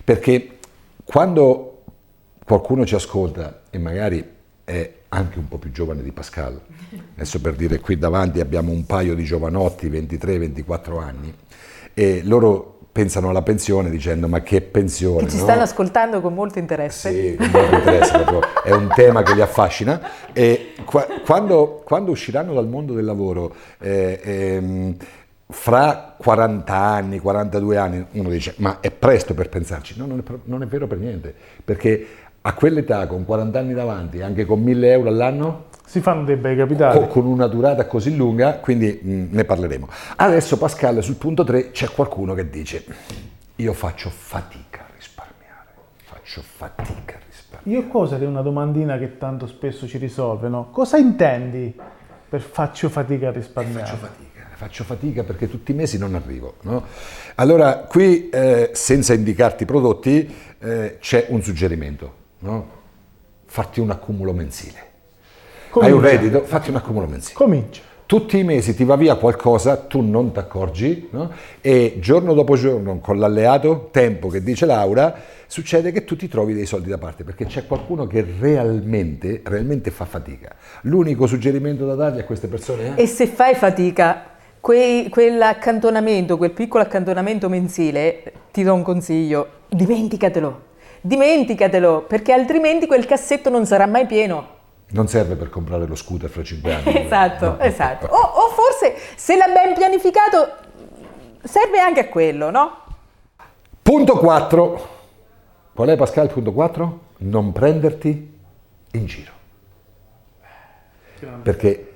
perché 0.03 0.57
quando 1.05 1.83
qualcuno 2.43 2.87
ci 2.87 2.95
ascolta 2.95 3.65
e 3.69 3.77
magari 3.77 4.27
è 4.65 4.93
anche 5.11 5.39
un 5.39 5.47
po' 5.47 5.59
più 5.59 5.71
giovane 5.71 6.03
di 6.03 6.11
Pascal, 6.11 6.59
adesso 7.15 7.41
per 7.41 7.55
dire 7.55 7.81
qui 7.81 7.99
davanti 7.99 8.41
abbiamo 8.41 8.73
un 8.73 8.87
paio 8.87 9.15
di 9.15 9.25
giovanotti, 9.25 9.89
23-24 9.89 11.01
anni, 11.01 11.35
e 11.93 12.23
loro 12.25 12.75
pensano 12.95 13.29
alla 13.29 13.43
pensione 13.43 13.91
dicendo 13.91 14.29
ma 14.29 14.41
che 14.43 14.61
pensione? 14.61 15.25
Che 15.25 15.31
ci 15.31 15.39
no? 15.39 15.43
stanno 15.43 15.63
ascoltando 15.63 16.21
con 16.21 16.33
molto 16.33 16.61
interesse. 16.61 17.11
Sì, 17.11 17.37
con 17.37 17.51
molto 17.51 17.75
interesse, 17.75 18.13
proprio, 18.21 18.41
è 18.63 18.71
un 18.71 18.89
tema 18.95 19.23
che 19.23 19.35
li 19.35 19.41
affascina 19.41 20.01
e 20.33 20.75
qua- 20.85 21.09
quando, 21.25 21.83
quando 21.85 22.13
usciranno 22.13 22.55
dal 22.55 22.69
mondo 22.69 22.93
del 22.95 23.05
lavoro 23.05 23.53
eh, 23.81 24.21
ehm, 24.23 24.97
fra 25.49 26.15
40 26.17 26.73
anni, 26.73 27.19
42 27.19 27.77
anni, 27.77 28.07
uno 28.13 28.29
dice 28.29 28.55
ma 28.59 28.79
è 28.79 28.93
presto 28.93 29.35
per 29.35 29.49
pensarci, 29.49 29.95
no, 29.97 30.07
non 30.07 30.21
è, 30.21 30.33
non 30.45 30.63
è 30.63 30.67
vero 30.67 30.87
per 30.87 30.99
niente, 30.99 31.35
perché 31.65 32.07
a 32.43 32.53
quell'età, 32.53 33.07
con 33.07 33.25
40 33.25 33.59
anni 33.59 33.75
davanti, 33.75 34.21
anche 34.21 34.45
con 34.45 34.63
1000 34.63 34.93
euro 34.93 35.09
all'anno, 35.09 35.65
Si 35.87 36.01
fanno 36.01 36.25
dei 36.25 36.37
bei 36.37 36.57
capitali. 36.57 36.99
o 36.99 37.07
con 37.07 37.27
una 37.27 37.47
durata 37.47 37.87
così 37.87 38.17
lunga, 38.17 38.55
quindi 38.55 38.99
mh, 39.03 39.29
ne 39.31 39.45
parleremo. 39.45 39.89
Adesso 40.17 40.59
Pascal 40.59 41.03
sul 41.03 41.17
punto 41.17 41.45
3 41.45 41.71
c'è 41.71 41.89
qualcuno 41.89 42.35
che 42.35 42.49
dice 42.49 42.85
io 43.57 43.73
faccio 43.73 44.11
fatica 44.11 44.81
a 44.81 44.93
risparmiare, 44.97 45.69
faccio 46.03 46.43
fatica 46.43 47.15
a 47.15 47.21
risparmiare. 47.25 47.79
Io 47.81 47.89
qua 47.89 48.01
userei 48.01 48.27
una 48.27 48.43
domandina 48.43 48.99
che 48.99 49.19
tanto 49.19 49.47
spesso 49.47 49.87
ci 49.87 49.99
risolve, 49.99 50.49
no? 50.49 50.71
Cosa 50.71 50.97
intendi 50.97 51.73
per 52.29 52.41
faccio 52.41 52.89
fatica 52.89 53.29
a 53.29 53.31
risparmiare? 53.31 53.87
Faccio 53.87 53.97
fatica, 53.97 54.47
faccio 54.55 54.85
fatica 54.85 55.23
perché 55.23 55.49
tutti 55.49 55.71
i 55.71 55.75
mesi 55.75 55.99
non 55.99 56.17
arrivo. 56.17 56.55
no? 56.63 56.85
Allora, 57.37 57.77
qui 57.89 58.29
eh, 58.31 58.71
senza 58.73 59.15
indicarti 59.15 59.63
i 59.63 59.67
prodotti 59.67 60.35
eh, 60.59 60.97
c'è 60.99 61.27
un 61.29 61.43
suggerimento, 61.43 62.15
no? 62.41 62.83
farti 63.45 63.79
un 63.79 63.91
accumulo 63.91 64.33
mensile. 64.33 64.94
Hai 65.81 65.91
un 65.91 66.01
Comincia. 66.01 66.21
reddito, 66.21 66.41
fatti 66.45 66.71
un 66.71 66.77
accumulo 66.77 67.07
mensile. 67.07 67.35
Comincia. 67.35 67.83
Tutti 68.07 68.39
i 68.39 68.45
mesi 68.45 68.75
ti 68.75 68.85
va 68.85 68.97
via 68.97 69.15
qualcosa, 69.15 69.77
tu 69.77 70.03
non 70.03 70.31
ti 70.31 70.39
accorgi, 70.39 71.09
no? 71.11 71.31
e 71.63 71.97
giorno 72.01 72.35
dopo 72.35 72.55
giorno 72.55 72.99
con 72.99 73.19
l'alleato, 73.19 73.89
tempo 73.91 74.29
che 74.29 74.43
dice 74.43 74.67
Laura, 74.67 75.15
succede 75.47 75.91
che 75.91 76.05
tu 76.05 76.15
ti 76.15 76.29
trovi 76.29 76.53
dei 76.53 76.67
soldi 76.67 76.91
da 76.91 76.99
parte 76.99 77.25
perché 77.25 77.47
c'è 77.47 77.67
qualcuno 77.67 78.07
che 78.07 78.25
realmente, 78.39 79.41
realmente 79.43 79.91
fa 79.91 80.05
fatica. 80.05 80.55
L'unico 80.83 81.27
suggerimento 81.27 81.87
da 81.87 81.95
dargli 81.95 82.19
a 82.19 82.25
queste 82.25 82.47
persone 82.47 82.95
è... 82.95 83.01
E 83.01 83.07
se 83.07 83.27
fai 83.27 83.55
fatica, 83.55 84.23
quei- 84.61 85.09
quell'accantonamento, 85.09 86.37
quel 86.37 86.53
piccolo 86.53 86.83
accantonamento 86.83 87.49
mensile, 87.49 88.33
ti 88.53 88.63
do 88.63 88.75
un 88.75 88.83
consiglio, 88.83 89.49
dimenticatelo. 89.71 90.61
Dimenticatelo, 91.01 92.05
perché 92.07 92.33
altrimenti 92.33 92.87
quel 92.87 93.07
cassetto 93.07 93.49
non 93.49 93.65
sarà 93.65 93.87
mai 93.87 94.07
pieno. 94.07 94.54
Non 94.95 95.09
serve 95.09 95.35
per 95.35 95.51
comprare 95.51 95.87
lo 95.87 95.95
scooter 95.97 96.31
fra 96.31 96.43
5 96.45 96.73
anni. 96.75 96.97
Esatto, 97.05 97.45
No. 97.47 97.59
esatto. 97.61 98.07
O, 98.07 98.17
o 98.17 98.49
forse 98.51 98.95
se 99.17 99.37
l'ha 99.37 99.49
ben 99.53 99.75
pianificato, 99.75 100.53
serve 101.43 101.81
anche 101.81 102.01
a 102.01 102.09
quello, 102.09 102.51
no? 102.51 102.77
Punto 103.83 104.17
4. 104.19 104.89
Qual 105.75 105.89
è 105.89 105.97
Pascal 105.97 106.27
il 106.27 106.33
punto 106.33 106.53
4? 106.53 107.01
Non 107.19 107.51
prenderti 107.53 108.39
in 108.93 109.07
giro. 109.07 109.33
Perché 111.43 111.93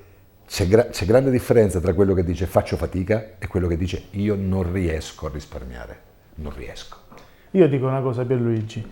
c'è, 0.48 0.66
gra- 0.66 0.86
c'è 0.88 1.04
grande 1.04 1.30
differenza 1.30 1.78
tra 1.80 1.92
quello 1.92 2.14
che 2.14 2.24
dice 2.24 2.46
faccio 2.46 2.76
fatica 2.76 3.32
e 3.38 3.46
quello 3.46 3.68
che 3.68 3.76
dice 3.76 4.04
io 4.12 4.34
non 4.34 4.70
riesco 4.72 5.26
a 5.26 5.30
risparmiare. 5.32 6.00
Non 6.36 6.52
riesco. 6.54 6.96
Io 7.52 7.68
dico 7.68 7.86
una 7.86 8.00
cosa 8.00 8.24
Pierluigi, 8.24 8.90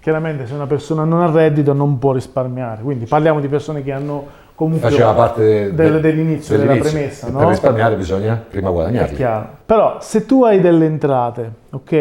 chiaramente 0.00 0.46
se 0.46 0.54
una 0.54 0.66
persona 0.66 1.04
non 1.04 1.20
ha 1.22 1.30
reddito 1.30 1.72
non 1.72 1.98
può 1.98 2.12
risparmiare, 2.12 2.82
quindi 2.82 3.06
parliamo 3.06 3.40
di 3.40 3.48
persone 3.48 3.82
che 3.82 3.92
hanno 3.92 4.26
comunque 4.54 4.90
Faceva 4.90 5.12
parte 5.12 5.42
de- 5.42 5.74
del- 5.74 5.92
de- 5.94 6.00
dell'inizio, 6.00 6.56
della 6.56 6.72
dell'inizio. 6.72 6.96
premessa, 6.98 7.26
E 7.26 7.30
no? 7.30 7.38
Per 7.38 7.48
risparmiare 7.48 7.94
bisogna 7.96 8.34
prima 8.48 8.68
È 8.68 8.72
guadagnarli. 8.72 9.14
chiaro. 9.16 9.48
Però 9.64 9.98
se 10.00 10.26
tu 10.26 10.44
hai 10.44 10.60
delle 10.60 10.84
entrate, 10.86 11.52
ok? 11.70 11.92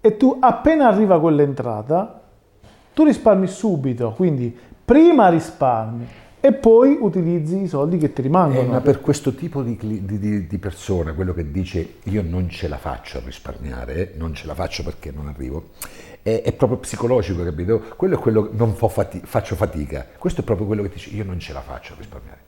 E 0.00 0.16
tu 0.16 0.36
appena 0.40 0.88
arriva 0.88 1.20
quell'entrata, 1.20 2.20
tu 2.94 3.04
risparmi 3.04 3.46
subito, 3.46 4.10
quindi 4.16 4.56
prima 4.84 5.28
risparmi 5.28 6.06
e 6.40 6.52
poi 6.52 6.96
utilizzi 7.00 7.62
i 7.62 7.66
soldi 7.68 7.98
che 7.98 8.12
ti 8.12 8.20
Eh, 8.20 8.24
rimangono. 8.24 8.68
ma 8.70 8.80
per 8.80 9.00
questo 9.00 9.34
tipo 9.34 9.62
di, 9.62 9.76
di- 9.76 10.46
di- 10.46 10.58
persona, 10.58 11.12
quello 11.12 11.34
che 11.34 11.50
dice 11.50 11.94
io 12.04 12.22
non 12.22 12.48
ce 12.48 12.68
la 12.68 12.78
faccio 12.78 13.18
a 13.18 13.22
risparmiare, 13.24 14.12
non 14.16 14.34
ce 14.34 14.46
la 14.46 14.54
faccio 14.54 14.82
perché 14.84 15.10
non 15.10 15.28
arrivo, 15.28 15.70
è, 16.22 16.42
è 16.42 16.52
proprio 16.52 16.78
psicologico, 16.78 17.42
capito? 17.42 17.82
Quello 17.96 18.16
è 18.16 18.18
quello 18.18 18.48
che 18.48 18.50
non 18.56 18.74
fati- 18.74 19.20
faccio 19.24 19.56
fatica, 19.56 20.06
questo 20.18 20.40
è 20.42 20.44
proprio 20.44 20.66
quello 20.66 20.82
che 20.82 20.90
dice 20.90 21.10
io 21.10 21.24
non 21.24 21.38
ce 21.40 21.52
la 21.52 21.60
faccio 21.60 21.94
a 21.94 21.96
risparmiare. 21.98 22.46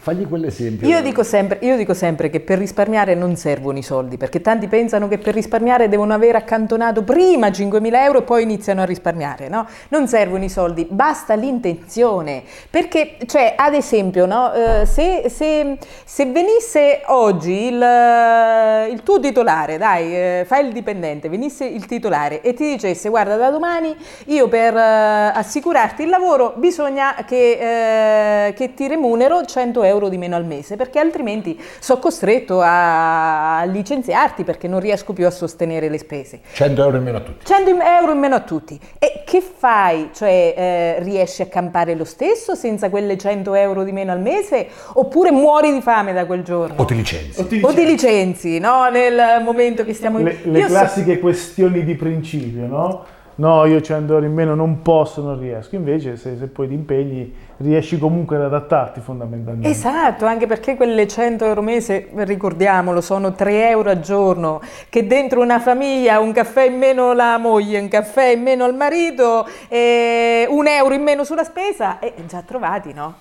Fagli 0.00 0.26
quell'esempio. 0.26 0.88
Io 0.88 1.02
dico, 1.02 1.22
sempre, 1.22 1.58
io 1.62 1.76
dico 1.76 1.92
sempre 1.92 2.30
che 2.30 2.40
per 2.40 2.58
risparmiare 2.58 3.14
non 3.14 3.36
servono 3.36 3.78
i 3.78 3.82
soldi, 3.82 4.16
perché 4.16 4.40
tanti 4.40 4.68
pensano 4.68 5.08
che 5.08 5.18
per 5.18 5.34
risparmiare 5.34 5.88
devono 5.88 6.14
aver 6.14 6.36
accantonato 6.36 7.02
prima 7.02 7.48
5.000 7.48 7.94
euro 7.94 8.18
e 8.20 8.22
poi 8.22 8.42
iniziano 8.44 8.80
a 8.80 8.84
risparmiare, 8.84 9.48
no? 9.48 9.66
Non 9.88 10.06
servono 10.06 10.44
i 10.44 10.48
soldi, 10.48 10.86
basta 10.88 11.34
l'intenzione. 11.34 12.42
Perché, 12.70 13.16
cioè, 13.26 13.54
ad 13.56 13.74
esempio, 13.74 14.24
no? 14.24 14.52
Eh, 14.52 14.86
se, 14.86 15.28
se- 15.28 15.78
se 16.04 16.26
venisse 16.26 17.02
oggi 17.06 17.66
il, 17.66 18.88
il 18.90 19.02
tuo 19.02 19.18
titolare, 19.18 19.78
dai, 19.78 20.14
eh, 20.14 20.44
fai 20.46 20.66
il 20.66 20.72
dipendente, 20.72 21.28
venisse 21.28 21.64
il 21.64 21.86
titolare 21.86 22.40
e 22.40 22.54
ti 22.54 22.68
dicesse, 22.70 23.08
guarda, 23.08 23.36
da 23.36 23.50
domani 23.50 23.94
io 24.26 24.48
per 24.48 24.76
eh, 24.76 25.32
assicurarti 25.34 26.02
il 26.02 26.08
lavoro 26.08 26.54
bisogna 26.56 27.16
che, 27.26 28.46
eh, 28.46 28.52
che 28.54 28.74
ti 28.74 28.86
remunero 28.86 29.39
100 29.46 29.82
euro 29.82 30.08
di 30.08 30.18
meno 30.18 30.36
al 30.36 30.44
mese, 30.44 30.76
perché 30.76 30.98
altrimenti 30.98 31.60
sono 31.78 31.98
costretto 32.00 32.60
a 32.62 33.62
licenziarti 33.66 34.44
perché 34.44 34.68
non 34.68 34.80
riesco 34.80 35.12
più 35.12 35.26
a 35.26 35.30
sostenere 35.30 35.88
le 35.88 35.98
spese. 35.98 36.40
100 36.52 36.82
euro 36.82 36.96
in 36.96 37.02
meno 37.02 37.18
a 37.18 37.20
tutti. 37.20 37.46
100 37.46 37.70
euro 37.80 38.12
in 38.12 38.18
meno 38.18 38.34
a 38.34 38.40
tutti. 38.40 38.78
E 38.98 39.22
che 39.24 39.40
fai? 39.40 40.10
Cioè, 40.12 40.54
eh, 40.56 41.02
riesci 41.02 41.42
a 41.42 41.46
campare 41.46 41.94
lo 41.94 42.04
stesso 42.04 42.54
senza 42.54 42.90
quelle 42.90 43.16
100 43.16 43.54
euro 43.54 43.84
di 43.84 43.92
meno 43.92 44.12
al 44.12 44.20
mese? 44.20 44.68
Oppure 44.94 45.30
muori 45.30 45.72
di 45.72 45.80
fame 45.80 46.12
da 46.12 46.26
quel 46.26 46.42
giorno? 46.42 46.74
O 46.80 46.84
ti 46.84 46.94
licenzi. 46.94 47.40
O 47.62 47.72
ti 47.72 47.84
licenzi, 47.84 48.58
no? 48.58 48.88
Nel 48.90 49.42
momento 49.42 49.84
che 49.84 49.94
stiamo... 49.94 50.18
Le, 50.18 50.38
le 50.42 50.58
Io 50.58 50.66
so- 50.66 50.72
classiche 50.72 51.18
questioni 51.18 51.84
di 51.84 51.94
principio, 51.94 52.66
no? 52.66 53.04
No, 53.40 53.64
io 53.64 53.80
100 53.80 54.12
euro 54.12 54.26
in 54.26 54.34
meno 54.34 54.54
non 54.54 54.82
posso, 54.82 55.22
non 55.22 55.38
riesco. 55.38 55.74
Invece 55.74 56.18
se, 56.18 56.36
se 56.36 56.46
poi 56.46 56.68
ti 56.68 56.74
impegni 56.74 57.34
riesci 57.56 57.98
comunque 57.98 58.36
ad 58.36 58.42
adattarti 58.42 59.00
fondamentalmente. 59.00 59.66
Esatto, 59.66 60.26
anche 60.26 60.46
perché 60.46 60.76
quelle 60.76 61.08
100 61.08 61.46
euro 61.46 61.62
mese, 61.62 62.10
ricordiamolo, 62.12 63.00
sono 63.00 63.32
3 63.32 63.70
euro 63.70 63.88
al 63.88 64.00
giorno, 64.00 64.60
che 64.90 65.06
dentro 65.06 65.40
una 65.40 65.58
famiglia 65.58 66.20
un 66.20 66.32
caffè 66.32 66.66
in 66.66 66.76
meno 66.76 67.14
la 67.14 67.38
moglie, 67.38 67.80
un 67.80 67.88
caffè 67.88 68.32
in 68.32 68.42
meno 68.42 68.64
al 68.64 68.74
marito, 68.74 69.48
e 69.68 70.46
un 70.50 70.66
euro 70.66 70.92
in 70.92 71.02
meno 71.02 71.24
sulla 71.24 71.44
spesa, 71.44 71.98
e 71.98 72.12
già 72.26 72.42
trovati, 72.42 72.92
no? 72.92 73.14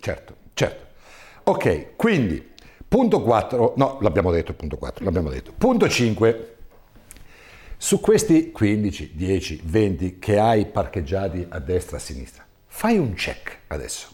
Certo, 0.00 0.34
certo. 0.54 0.84
Ok, 1.44 1.96
quindi 1.96 2.54
punto 2.88 3.20
4, 3.20 3.74
no, 3.76 3.98
l'abbiamo 4.00 4.30
detto 4.30 4.52
il 4.52 4.56
punto 4.56 4.78
4, 4.78 5.04
l'abbiamo 5.04 5.28
detto. 5.28 5.52
Punto 5.56 5.86
5. 5.86 6.55
Su 7.78 8.00
questi 8.00 8.52
15, 8.52 9.12
10, 9.14 9.60
20 9.64 10.18
che 10.18 10.38
hai 10.38 10.64
parcheggiati 10.64 11.46
a 11.50 11.58
destra 11.58 11.96
e 11.96 12.00
a 12.00 12.02
sinistra, 12.02 12.44
fai 12.66 12.96
un 12.96 13.12
check 13.12 13.58
adesso. 13.66 14.08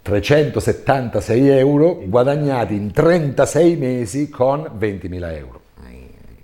376 0.00 1.48
euro 1.48 2.00
guadagnati 2.06 2.74
in 2.74 2.92
36 2.92 3.76
mesi 3.76 4.30
con 4.30 4.60
20.000 4.78 5.36
euro. 5.36 5.56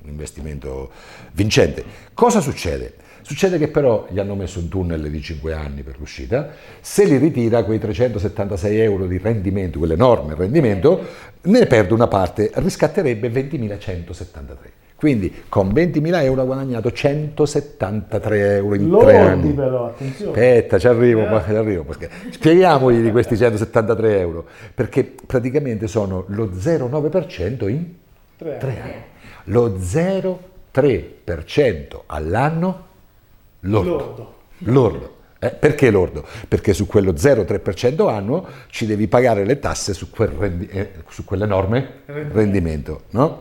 Investimento 0.07 0.91
vincente. 1.33 1.83
Cosa 2.13 2.41
succede? 2.41 2.95
Succede 3.25 3.57
che 3.57 3.69
però 3.69 4.07
gli 4.11 4.19
hanno 4.19 4.35
messo 4.35 4.59
un 4.59 4.69
tunnel 4.69 5.11
di 5.11 5.23
5 5.23 5.55
anni 5.55 5.83
per 5.83 5.99
l'uscita, 5.99 6.51
se 6.83 7.07
li 7.07 7.17
ritira 7.17 7.65
quei 7.65 7.79
376 7.79 8.79
euro 8.81 9.07
di 9.07 9.17
rendimento, 9.17 9.79
quell'enorme 9.79 10.35
rendimento, 10.35 11.03
ne 11.41 11.65
perde 11.65 11.95
una 11.95 12.07
parte, 12.07 12.51
riscatterebbe 12.53 13.31
20.173. 13.31 14.57
Quindi 14.95 15.45
con 15.49 15.69
20.000 15.69 16.23
euro 16.23 16.43
ha 16.43 16.45
guadagnato 16.45 16.93
173 16.93 18.57
euro 18.57 18.75
in 18.75 18.91
Lordi 18.91 19.07
tre 19.07 19.19
anni. 19.19 19.53
però, 19.53 19.87
attenzione. 19.87 20.31
Aspetta, 20.31 20.79
ci 20.79 20.87
arrivo, 20.87 21.23
eh. 21.23 21.43
ci 21.45 21.55
arrivo. 21.55 21.87
Spieghiamogli 22.29 23.01
di 23.01 23.11
questi 23.11 23.39
173 23.39 24.21
euro, 24.21 24.45
perché 24.75 25.15
praticamente 25.27 25.89
sono 25.89 26.27
lo 26.29 26.51
0,9% 26.51 27.71
in 27.71 27.87
tre, 28.37 28.59
tre 28.59 28.81
anni. 28.83 29.03
Lo 29.45 29.79
0,3% 29.79 32.01
all'anno 32.05 32.93
lordo. 33.65 33.97
Lordo. 33.97 34.35
lordo. 34.59 35.15
Eh, 35.39 35.51
perché 35.51 35.91
lordo? 35.91 36.25
Perché 36.49 36.73
su 36.73 36.87
quello 36.87 37.13
0,3% 37.13 38.09
annuo 38.09 38.47
ci 38.69 38.87
devi 38.87 39.09
pagare 39.09 39.45
le 39.45 39.59
tasse 39.59 39.93
su, 39.93 40.09
quel 40.09 40.29
rendi- 40.29 40.67
eh, 40.69 40.91
su 41.09 41.25
quell'enorme 41.25 42.03
rendimento. 42.07 42.39
rendimento 42.39 43.03
no? 43.11 43.41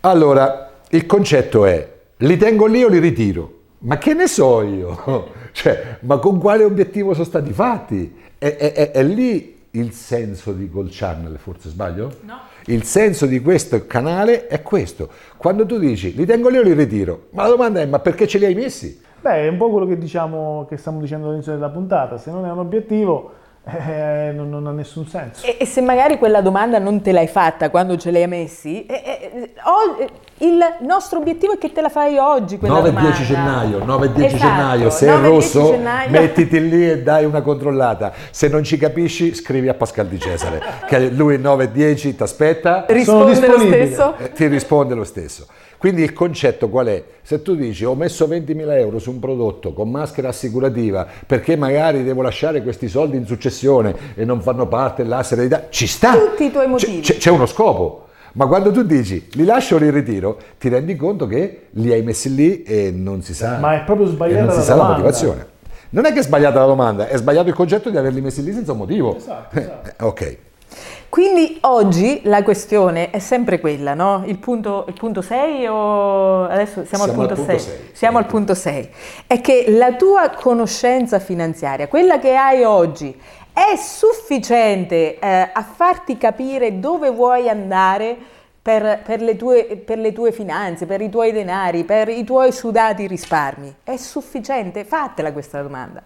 Allora, 0.00 0.80
il 0.88 1.06
concetto 1.06 1.66
è, 1.66 1.88
li 2.16 2.36
tengo 2.36 2.66
lì 2.66 2.82
o 2.82 2.88
li 2.88 2.98
ritiro? 2.98 3.58
Ma 3.80 3.96
che 3.96 4.12
ne 4.12 4.26
so 4.26 4.62
io? 4.62 5.32
cioè, 5.52 5.98
ma 6.00 6.18
con 6.18 6.40
quale 6.40 6.64
obiettivo 6.64 7.12
sono 7.12 7.24
stati 7.24 7.52
fatti? 7.52 8.12
È, 8.36 8.56
è, 8.56 8.72
è, 8.72 8.90
è 8.90 9.02
lì 9.04 9.58
il 9.72 9.92
senso 9.92 10.52
di 10.52 10.68
Gold 10.68 10.90
Channel, 10.90 11.38
forse 11.38 11.68
sbaglio? 11.68 12.16
No. 12.22 12.40
Il 12.66 12.82
senso 12.82 13.26
di 13.26 13.40
questo 13.40 13.86
canale 13.86 14.48
è 14.48 14.62
questo. 14.62 15.08
Quando 15.36 15.64
tu 15.64 15.78
dici 15.78 16.14
li 16.14 16.26
tengo 16.26 16.48
lì 16.48 16.58
o 16.58 16.62
li 16.62 16.72
ritiro, 16.72 17.28
ma 17.30 17.44
la 17.44 17.50
domanda 17.50 17.80
è 17.80 17.86
ma 17.86 18.00
perché 18.00 18.26
ce 18.26 18.38
li 18.38 18.46
hai 18.46 18.54
messi? 18.54 19.00
Beh, 19.20 19.44
è 19.44 19.48
un 19.48 19.56
po' 19.56 19.70
quello 19.70 19.86
che 19.86 19.98
diciamo 19.98 20.66
che 20.68 20.76
stiamo 20.76 21.00
dicendo 21.00 21.28
all'inizio 21.28 21.52
della 21.52 21.68
puntata, 21.68 22.16
se 22.16 22.30
non 22.30 22.46
è 22.46 22.50
un 22.50 22.58
obiettivo 22.58 23.32
eh, 23.62 24.32
non, 24.34 24.48
non, 24.48 24.66
ha 24.66 24.70
nessun 24.72 25.06
senso. 25.06 25.44
E, 25.44 25.58
e, 25.60 25.66
se 25.66 25.82
magari 25.82 26.16
quella 26.16 26.40
domanda 26.40 26.78
non 26.78 27.02
te 27.02 27.12
l'hai 27.12 27.26
fatta 27.26 27.68
quando 27.68 27.96
ce 27.98 28.10
l'hai 28.10 28.26
messi, 28.26 28.86
eh, 28.86 28.94
eh, 28.94 29.50
oh, 29.64 30.08
il 30.38 30.58
nostro 30.80 31.18
obiettivo 31.18 31.52
è 31.52 31.58
che 31.58 31.70
te 31.70 31.82
la 31.82 31.90
fai 31.90 32.16
oggi. 32.16 32.56
9-10 32.56 33.22
gennaio, 33.22 33.78
9-10 33.80 34.24
esatto, 34.24 34.36
gennaio, 34.38 34.90
se 34.90 35.06
è 35.06 35.20
rosso 35.20 35.72
gennaio. 35.72 36.10
mettiti 36.10 36.68
lì 36.68 36.90
e 36.90 37.02
dai 37.02 37.26
una 37.26 37.42
controllata. 37.42 38.12
Se 38.30 38.48
non 38.48 38.64
ci 38.64 38.78
capisci, 38.78 39.34
scrivi 39.34 39.68
a 39.68 39.74
Pascal 39.74 40.06
Di 40.06 40.18
Cesare, 40.18 40.62
che 40.86 41.10
lui 41.10 41.36
9-10 41.36 42.16
ti 42.16 42.22
aspetta. 42.22 42.86
Risponde 42.88 43.46
lo 43.46 43.58
stesso. 43.58 44.16
Eh, 44.16 44.32
ti 44.32 44.46
risponde 44.46 44.94
lo 44.94 45.04
stesso. 45.04 45.46
Quindi 45.80 46.02
il 46.02 46.12
concetto 46.12 46.68
qual 46.68 46.88
è? 46.88 47.02
Se 47.22 47.40
tu 47.40 47.54
dici 47.54 47.86
ho 47.86 47.94
messo 47.94 48.26
20.000 48.26 48.70
euro 48.76 48.98
su 48.98 49.10
un 49.12 49.18
prodotto 49.18 49.72
con 49.72 49.88
maschera 49.90 50.28
assicurativa 50.28 51.06
perché 51.26 51.56
magari 51.56 52.04
devo 52.04 52.20
lasciare 52.20 52.62
questi 52.62 52.86
soldi 52.86 53.16
in 53.16 53.24
successione 53.24 53.94
e 54.14 54.26
non 54.26 54.42
fanno 54.42 54.68
parte 54.68 55.04
della 55.04 55.22
serenità, 55.22 55.68
ci 55.70 55.86
sta! 55.86 56.12
Tutti 56.18 56.44
i 56.44 56.50
tuoi 56.52 56.66
motivi. 56.66 57.00
C- 57.00 57.16
c'è 57.16 57.30
uno 57.30 57.46
scopo. 57.46 58.08
Ma 58.32 58.46
quando 58.46 58.70
tu 58.72 58.82
dici 58.82 59.26
li 59.32 59.44
lascio 59.46 59.76
o 59.76 59.78
li 59.78 59.88
ritiro, 59.90 60.36
ti 60.58 60.68
rendi 60.68 60.96
conto 60.96 61.26
che 61.26 61.68
li 61.70 61.90
hai 61.94 62.02
messi 62.02 62.34
lì 62.34 62.62
e 62.62 62.90
non 62.94 63.22
si 63.22 63.32
sa, 63.32 63.56
Ma 63.56 63.80
è 63.80 63.84
proprio 63.84 64.06
sbagliata 64.06 64.42
non 64.42 64.50
si 64.52 64.58
la 64.58 64.62
sa 64.64 64.72
domanda. 64.74 64.92
la 64.92 64.98
motivazione. 64.98 65.46
Non 65.92 66.04
è 66.04 66.12
che 66.12 66.18
è 66.18 66.22
sbagliata 66.22 66.60
la 66.60 66.66
domanda, 66.66 67.08
è 67.08 67.16
sbagliato 67.16 67.48
il 67.48 67.54
concetto 67.54 67.88
di 67.88 67.96
averli 67.96 68.20
messi 68.20 68.44
lì 68.44 68.52
senza 68.52 68.72
un 68.72 68.78
motivo. 68.78 69.16
Esatto, 69.16 69.58
esatto. 69.58 69.90
ok. 70.06 70.36
Quindi 71.10 71.58
oggi 71.62 72.20
la 72.22 72.44
questione 72.44 73.10
è 73.10 73.18
sempre 73.18 73.58
quella, 73.58 73.94
no? 73.94 74.22
Il 74.26 74.38
punto, 74.38 74.84
il 74.86 74.94
punto 74.94 75.22
6 75.22 75.66
o 75.66 76.44
adesso 76.44 76.84
siamo, 76.84 77.04
siamo 77.04 77.22
al 77.22 77.26
punto, 77.26 77.44
6. 77.44 77.58
6. 77.58 77.90
Siamo 77.92 78.18
al 78.18 78.26
punto 78.26 78.54
6. 78.54 78.90
È 79.26 79.40
che 79.40 79.64
la 79.70 79.94
tua 79.94 80.30
conoscenza 80.30 81.18
finanziaria, 81.18 81.88
quella 81.88 82.20
che 82.20 82.36
hai 82.36 82.62
oggi, 82.62 83.20
è 83.52 83.74
sufficiente 83.74 85.18
eh, 85.18 85.50
a 85.52 85.62
farti 85.62 86.16
capire 86.16 86.78
dove 86.78 87.10
vuoi 87.10 87.48
andare 87.48 88.16
per, 88.62 89.00
per, 89.04 89.20
le 89.20 89.34
tue, 89.34 89.64
per, 89.64 89.98
le 89.98 90.12
tue, 90.12 90.30
finanze, 90.30 90.86
per 90.86 91.00
i 91.00 91.08
tuoi 91.08 91.32
denari, 91.32 91.82
per 91.82 92.08
i 92.08 92.22
tuoi 92.22 92.52
sudati 92.52 93.08
risparmi. 93.08 93.78
È 93.82 93.96
sufficiente? 93.96 94.84
Fatela 94.84 95.32
questa 95.32 95.60
domanda 95.60 96.00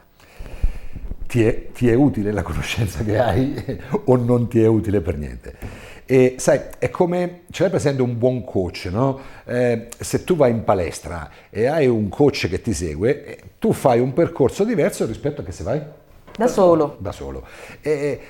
ti 1.26 1.44
è, 1.44 1.68
ti 1.72 1.88
è 1.88 1.94
utile 1.94 2.32
la 2.32 2.42
conoscenza 2.42 3.02
che 3.02 3.18
hai 3.18 3.54
o 4.04 4.16
non 4.16 4.48
ti 4.48 4.60
è 4.60 4.66
utile 4.66 5.00
per 5.00 5.16
niente. 5.16 5.82
E 6.06 6.34
sai, 6.38 6.60
è 6.78 6.90
come, 6.90 7.42
ce 7.50 7.62
l'hai 7.62 7.70
presente 7.70 8.02
un 8.02 8.18
buon 8.18 8.44
coach, 8.44 8.88
no? 8.90 9.18
Eh, 9.46 9.88
se 9.98 10.22
tu 10.24 10.36
vai 10.36 10.50
in 10.50 10.62
palestra 10.62 11.30
e 11.48 11.66
hai 11.66 11.86
un 11.86 12.10
coach 12.10 12.48
che 12.48 12.60
ti 12.60 12.74
segue, 12.74 13.24
eh, 13.24 13.38
tu 13.58 13.72
fai 13.72 14.00
un 14.00 14.12
percorso 14.12 14.64
diverso 14.64 15.06
rispetto 15.06 15.40
a 15.40 15.44
che 15.44 15.52
se 15.52 15.62
vai? 15.62 15.80
Da 16.36 16.46
solo. 16.46 16.96
Da 16.98 17.12
solo. 17.12 17.46
E, 17.80 18.20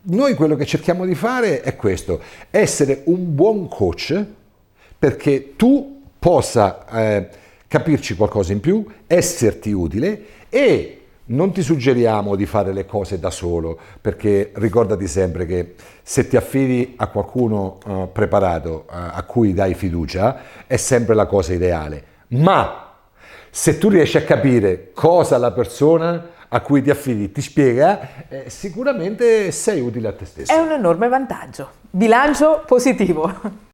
noi 0.00 0.34
quello 0.34 0.56
che 0.56 0.64
cerchiamo 0.64 1.04
di 1.04 1.14
fare 1.14 1.60
è 1.60 1.76
questo, 1.76 2.22
essere 2.50 3.02
un 3.04 3.34
buon 3.34 3.68
coach 3.68 4.24
perché 4.98 5.54
tu 5.56 6.02
possa 6.18 6.88
eh, 6.88 7.28
capirci 7.68 8.16
qualcosa 8.16 8.52
in 8.52 8.60
più, 8.60 8.84
esserti 9.06 9.70
utile 9.72 10.22
e 10.48 10.97
non 11.28 11.52
ti 11.52 11.62
suggeriamo 11.62 12.36
di 12.36 12.46
fare 12.46 12.72
le 12.72 12.86
cose 12.86 13.18
da 13.18 13.30
solo, 13.30 13.78
perché 14.00 14.52
ricordati 14.54 15.06
sempre 15.06 15.46
che 15.46 15.74
se 16.02 16.28
ti 16.28 16.36
affidi 16.36 16.94
a 16.96 17.08
qualcuno 17.08 17.78
uh, 17.84 18.12
preparato, 18.12 18.84
uh, 18.86 18.92
a 19.12 19.22
cui 19.24 19.52
dai 19.52 19.74
fiducia, 19.74 20.40
è 20.66 20.76
sempre 20.76 21.14
la 21.14 21.26
cosa 21.26 21.52
ideale. 21.52 22.04
Ma 22.28 22.94
se 23.50 23.78
tu 23.78 23.88
riesci 23.88 24.16
a 24.16 24.22
capire 24.22 24.90
cosa 24.92 25.38
la 25.38 25.52
persona 25.52 26.36
a 26.48 26.60
cui 26.60 26.82
ti 26.82 26.90
affidi 26.90 27.30
ti 27.30 27.42
spiega, 27.42 28.26
eh, 28.28 28.44
sicuramente 28.48 29.50
sei 29.50 29.80
utile 29.80 30.08
a 30.08 30.12
te 30.12 30.24
stesso. 30.24 30.52
È 30.52 30.56
un 30.56 30.70
enorme 30.70 31.08
vantaggio. 31.08 31.70
Bilancio 31.90 32.62
positivo. 32.66 33.66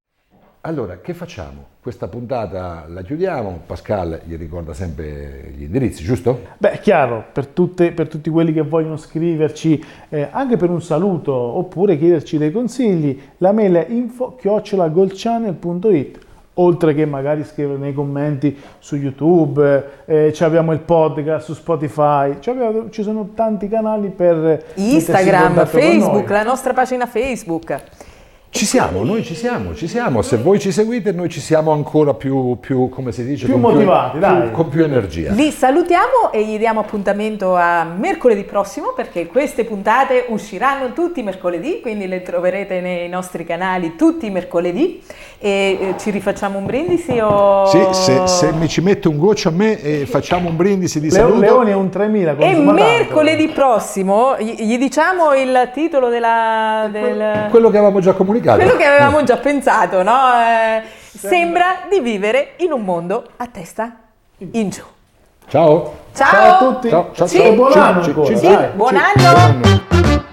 Allora, 0.66 0.96
che 1.02 1.12
facciamo? 1.12 1.72
Questa 1.82 2.08
puntata 2.08 2.86
la 2.88 3.02
chiudiamo, 3.02 3.64
Pascal 3.66 4.22
gli 4.24 4.34
ricorda 4.36 4.72
sempre 4.72 5.52
gli 5.54 5.64
indirizzi, 5.64 6.02
giusto? 6.02 6.40
Beh, 6.56 6.78
chiaro, 6.80 7.22
per, 7.30 7.48
tutte, 7.48 7.92
per 7.92 8.08
tutti 8.08 8.30
quelli 8.30 8.50
che 8.50 8.62
vogliono 8.62 8.96
scriverci, 8.96 9.84
eh, 10.08 10.28
anche 10.30 10.56
per 10.56 10.70
un 10.70 10.80
saluto 10.80 11.34
oppure 11.34 11.98
chiederci 11.98 12.38
dei 12.38 12.50
consigli, 12.50 13.20
la 13.38 13.52
mail 13.52 13.74
è 13.74 13.86
info-goldchannel.it 13.90 16.18
oltre 16.54 16.94
che 16.94 17.04
magari 17.04 17.44
scrivere 17.44 17.76
nei 17.76 17.92
commenti 17.92 18.56
su 18.78 18.96
YouTube, 18.96 20.04
eh, 20.06 20.34
abbiamo 20.38 20.72
il 20.72 20.78
podcast 20.78 21.44
su 21.44 21.52
Spotify, 21.52 22.38
abbiamo, 22.46 22.88
ci 22.88 23.02
sono 23.02 23.32
tanti 23.34 23.68
canali 23.68 24.08
per 24.08 24.64
Instagram, 24.76 25.66
Facebook, 25.66 26.30
la 26.30 26.42
nostra 26.42 26.72
pagina 26.72 27.04
Facebook. 27.04 28.12
Ci 28.56 28.66
siamo, 28.66 29.02
noi 29.02 29.24
ci 29.24 29.34
siamo, 29.34 29.74
ci 29.74 29.88
siamo. 29.88 30.22
Se 30.22 30.36
voi 30.36 30.60
ci 30.60 30.70
seguite, 30.70 31.10
noi 31.10 31.28
ci 31.28 31.40
siamo 31.40 31.72
ancora 31.72 32.14
più, 32.14 32.56
più 32.60 32.88
come 32.88 33.10
si 33.10 33.24
dice, 33.24 33.46
Più 33.46 33.60
con 33.60 33.72
motivati, 33.72 34.10
più, 34.12 34.20
dai. 34.20 34.52
con 34.52 34.68
più 34.68 34.84
energia. 34.84 35.32
Vi 35.32 35.50
salutiamo 35.50 36.30
e 36.30 36.44
gli 36.44 36.56
diamo 36.56 36.78
appuntamento 36.78 37.56
a 37.56 37.82
mercoledì 37.82 38.44
prossimo 38.44 38.92
perché 38.94 39.26
queste 39.26 39.64
puntate 39.64 40.26
usciranno 40.28 40.92
tutti 40.92 41.18
i 41.18 41.24
mercoledì, 41.24 41.80
quindi 41.80 42.06
le 42.06 42.22
troverete 42.22 42.80
nei 42.80 43.08
nostri 43.08 43.44
canali 43.44 43.96
tutti 43.96 44.26
i 44.26 44.30
mercoledì 44.30 45.02
e 45.40 45.50
eh, 45.80 45.94
ci 45.98 46.10
rifacciamo 46.10 46.56
un 46.56 46.64
brindisi 46.66 47.18
o... 47.18 47.66
Sì, 47.66 47.80
se, 47.90 48.28
se 48.28 48.52
mi 48.52 48.68
ci 48.68 48.80
mette 48.80 49.08
un 49.08 49.18
goccio 49.18 49.48
a 49.48 49.52
me 49.52 49.82
e 49.82 50.06
facciamo 50.06 50.48
un 50.48 50.54
brindisi 50.54 51.00
di 51.00 51.10
Leo- 51.10 51.26
saluto. 51.26 51.40
Leone 51.40 51.70
è 51.72 51.74
un 51.74 51.90
3000. 51.90 52.36
E 52.38 52.54
mercoledì 52.54 53.48
prossimo 53.48 54.36
gli 54.38 54.54
gli 54.64 54.78
diciamo 54.78 55.34
il 55.34 55.70
titolo 55.74 56.08
della, 56.08 56.88
del... 56.88 57.48
Quello 57.50 57.68
che 57.68 57.78
avevamo 57.78 57.98
già 57.98 58.12
comunicato. 58.12 58.42
Quello 58.52 58.76
che 58.76 58.84
avevamo 58.84 59.22
già 59.24 59.36
pensato, 59.38 60.02
no? 60.02 60.12
Eh, 60.40 60.82
sembra 61.16 61.78
di 61.90 62.00
vivere 62.00 62.52
in 62.58 62.72
un 62.72 62.82
mondo 62.82 63.26
a 63.36 63.46
testa 63.46 63.96
in 64.38 64.68
giù. 64.70 64.82
Ciao. 65.48 65.94
Ciao, 66.14 66.30
Ciao 66.30 66.54
a 66.54 66.58
tutti. 66.58 66.88
Ciao, 66.90 67.10
ciao, 67.12 67.26
Sì. 67.26 67.38
ciao. 67.38 67.52
Buon 67.54 67.72
Ci- 67.72 67.78
anno 67.78 68.02
ci- 68.02 68.08
ancora, 68.10 68.26
ci- 68.28 68.36
Sì, 68.38 68.46
dai. 68.48 68.68
buon 68.74 68.94
ci- 68.96 69.02
anno. 69.02 69.32
buon 69.32 69.36
anno. 69.36 70.24